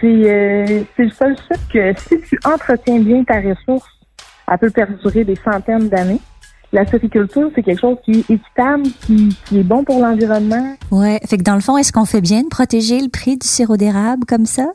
C'est 0.00 0.06
euh, 0.06 0.82
le 0.98 1.10
seul 1.10 1.36
sucre 1.38 1.68
que 1.72 1.92
si 2.00 2.20
tu 2.22 2.38
entretiens 2.44 2.98
bien 2.98 3.22
ta 3.22 3.40
ressource, 3.40 3.88
elle 4.50 4.58
peut 4.58 4.70
perdurer 4.70 5.22
des 5.22 5.36
centaines 5.36 5.88
d'années. 5.88 6.20
La 6.72 6.84
sériculture, 6.84 7.50
c'est 7.54 7.62
quelque 7.62 7.80
chose 7.80 7.98
qui 8.04 8.10
est 8.10 8.30
équitable, 8.30 8.82
qui, 9.02 9.28
qui 9.46 9.60
est 9.60 9.62
bon 9.62 9.84
pour 9.84 10.00
l'environnement. 10.00 10.74
Ouais, 10.90 11.20
fait 11.24 11.38
que 11.38 11.44
dans 11.44 11.54
le 11.54 11.60
fond, 11.60 11.76
est-ce 11.76 11.92
qu'on 11.92 12.04
fait 12.04 12.20
bien 12.20 12.42
de 12.42 12.48
protéger 12.48 13.00
le 13.00 13.08
prix 13.08 13.36
du 13.36 13.46
sirop 13.46 13.76
d'érable 13.76 14.24
comme 14.26 14.46
ça? 14.46 14.72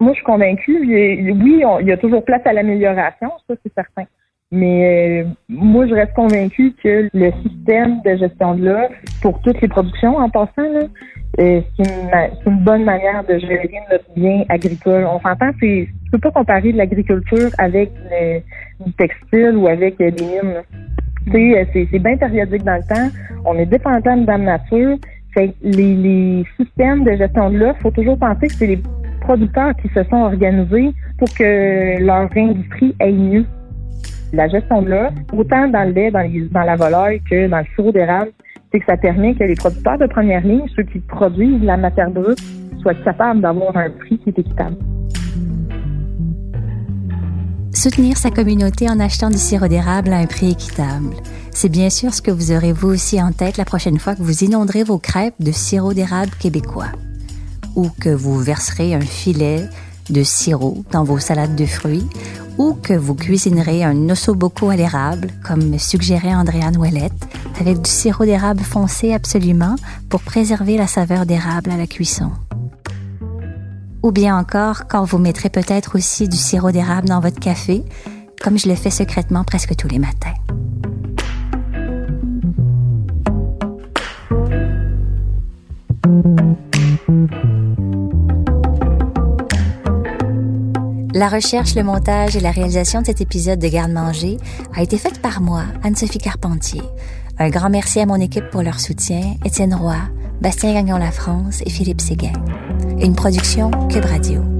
Moi, 0.00 0.12
je 0.12 0.16
suis 0.16 0.24
convaincue. 0.24 0.78
Oui, 0.80 1.62
il 1.80 1.86
y 1.86 1.92
a 1.92 1.96
toujours 1.96 2.24
place 2.24 2.42
à 2.44 2.52
l'amélioration, 2.52 3.30
ça 3.48 3.54
c'est 3.62 3.74
certain. 3.74 4.04
Mais 4.50 5.24
euh, 5.24 5.28
moi, 5.48 5.86
je 5.86 5.94
reste 5.94 6.14
convaincue 6.14 6.72
que 6.82 7.10
le 7.12 7.32
système 7.42 8.00
de 8.02 8.16
gestion 8.16 8.54
de 8.54 8.64
l'offre, 8.64 8.94
pour 9.20 9.40
toutes 9.42 9.60
les 9.60 9.68
productions 9.68 10.16
en 10.16 10.30
passant, 10.30 10.52
euh, 10.58 11.60
c'est 11.76 11.84
une, 11.84 12.10
une, 12.46 12.64
bonne 12.64 12.84
manière 12.84 13.24
de 13.24 13.38
gérer 13.38 13.70
notre 13.90 14.10
bien 14.16 14.44
agricole. 14.48 15.04
On 15.04 15.20
s'entend, 15.20 15.50
tu 15.60 15.92
peux 16.12 16.18
pas 16.18 16.30
comparer 16.30 16.72
de 16.72 16.78
l'agriculture 16.78 17.50
avec 17.58 17.90
du 18.86 18.92
textile 18.94 19.56
ou 19.56 19.66
avec 19.66 20.00
euh, 20.00 20.10
des 20.12 20.24
mines. 20.24 20.62
C'est, 21.72 21.88
c'est 21.90 21.98
bien 21.98 22.16
périodique 22.16 22.64
dans 22.64 22.76
le 22.76 22.94
temps. 22.94 23.10
On 23.44 23.58
est 23.58 23.66
dépendant 23.66 24.16
de 24.16 24.26
la 24.26 24.38
nature. 24.38 24.96
Fait 25.34 25.52
les, 25.60 25.94
les 25.94 26.44
systèmes 26.56 27.04
de 27.04 27.16
gestion 27.16 27.50
de 27.50 27.58
l'offre, 27.58 27.80
faut 27.82 27.90
toujours 27.90 28.18
penser 28.18 28.46
que 28.46 28.54
c'est 28.54 28.66
les 28.66 28.80
producteurs 29.28 29.76
qui 29.82 29.88
se 29.88 30.02
sont 30.04 30.16
organisés 30.16 30.94
pour 31.18 31.28
que 31.34 32.02
leur 32.02 32.30
industrie 32.34 32.94
aille 32.98 33.12
mieux. 33.12 33.44
La 34.32 34.48
gestion 34.48 34.80
de 34.80 34.88
l'offre, 34.88 35.18
autant 35.34 35.68
dans 35.68 35.84
le 35.86 35.92
lait, 35.92 36.10
dans, 36.10 36.26
dans 36.50 36.62
la 36.62 36.76
volaille 36.76 37.20
que 37.30 37.46
dans 37.46 37.58
le 37.58 37.66
sirop 37.74 37.92
d'érable, 37.92 38.30
c'est 38.72 38.80
que 38.80 38.86
ça 38.86 38.96
permet 38.96 39.34
que 39.34 39.44
les 39.44 39.54
producteurs 39.54 39.98
de 39.98 40.06
première 40.06 40.40
ligne, 40.40 40.66
ceux 40.74 40.82
qui 40.84 41.00
produisent 41.00 41.62
la 41.62 41.76
matière 41.76 42.10
brute, 42.10 42.40
soient 42.80 42.94
capables 42.94 43.42
d'avoir 43.42 43.76
un 43.76 43.90
prix 43.90 44.18
qui 44.18 44.30
est 44.30 44.38
équitable. 44.38 44.76
Soutenir 47.74 48.16
sa 48.16 48.30
communauté 48.30 48.88
en 48.88 48.98
achetant 48.98 49.28
du 49.28 49.36
sirop 49.36 49.68
d'érable 49.68 50.10
à 50.10 50.18
un 50.18 50.26
prix 50.26 50.52
équitable. 50.52 51.14
C'est 51.50 51.70
bien 51.70 51.90
sûr 51.90 52.14
ce 52.14 52.22
que 52.22 52.30
vous 52.30 52.50
aurez 52.52 52.72
vous 52.72 52.88
aussi 52.88 53.22
en 53.22 53.32
tête 53.32 53.58
la 53.58 53.66
prochaine 53.66 53.98
fois 53.98 54.14
que 54.14 54.22
vous 54.22 54.42
inonderez 54.42 54.84
vos 54.84 54.98
crêpes 54.98 55.34
de 55.38 55.52
sirop 55.52 55.92
d'érable 55.92 56.30
québécois 56.40 56.92
ou 57.78 57.90
que 58.00 58.10
vous 58.10 58.36
verserez 58.40 58.92
un 58.92 59.00
filet 59.00 59.68
de 60.10 60.24
sirop 60.24 60.84
dans 60.90 61.04
vos 61.04 61.20
salades 61.20 61.54
de 61.54 61.64
fruits 61.64 62.08
ou 62.58 62.74
que 62.74 62.92
vous 62.92 63.14
cuisinerez 63.14 63.84
un 63.84 64.10
ossobuco 64.10 64.68
à 64.68 64.74
l'érable, 64.74 65.28
comme 65.46 65.78
suggérait 65.78 66.34
Andréane 66.34 66.76
Ouellette, 66.76 67.28
avec 67.60 67.80
du 67.80 67.88
sirop 67.88 68.24
d'érable 68.24 68.64
foncé 68.64 69.14
absolument 69.14 69.76
pour 70.08 70.22
préserver 70.22 70.76
la 70.76 70.88
saveur 70.88 71.24
d'érable 71.24 71.70
à 71.70 71.76
la 71.76 71.86
cuisson. 71.86 72.32
Ou 74.02 74.10
bien 74.10 74.36
encore 74.36 74.88
quand 74.88 75.04
vous 75.04 75.18
mettrez 75.18 75.48
peut-être 75.48 75.96
aussi 75.96 76.28
du 76.28 76.36
sirop 76.36 76.72
d'érable 76.72 77.08
dans 77.08 77.20
votre 77.20 77.38
café, 77.38 77.84
comme 78.42 78.58
je 78.58 78.68
le 78.68 78.74
fais 78.74 78.90
secrètement 78.90 79.44
presque 79.44 79.76
tous 79.76 79.88
les 79.88 80.00
matins. 80.00 80.34
La 91.18 91.26
recherche, 91.26 91.74
le 91.74 91.82
montage 91.82 92.36
et 92.36 92.40
la 92.40 92.52
réalisation 92.52 93.00
de 93.00 93.06
cet 93.06 93.20
épisode 93.20 93.58
de 93.58 93.66
Garde-Manger 93.66 94.36
a 94.72 94.84
été 94.84 94.98
faite 94.98 95.20
par 95.20 95.40
moi, 95.40 95.64
Anne-Sophie 95.82 96.18
Carpentier. 96.18 96.82
Un 97.40 97.50
grand 97.50 97.70
merci 97.70 97.98
à 97.98 98.06
mon 98.06 98.20
équipe 98.20 98.48
pour 98.50 98.62
leur 98.62 98.78
soutien, 98.78 99.34
Étienne 99.44 99.74
Roy, 99.74 99.96
Bastien 100.40 100.74
Gagnon 100.74 100.96
La 100.96 101.10
France 101.10 101.60
et 101.66 101.70
Philippe 101.70 102.00
Séguin. 102.00 102.34
Une 103.00 103.16
production 103.16 103.72
Cube 103.88 104.04
Radio. 104.04 104.57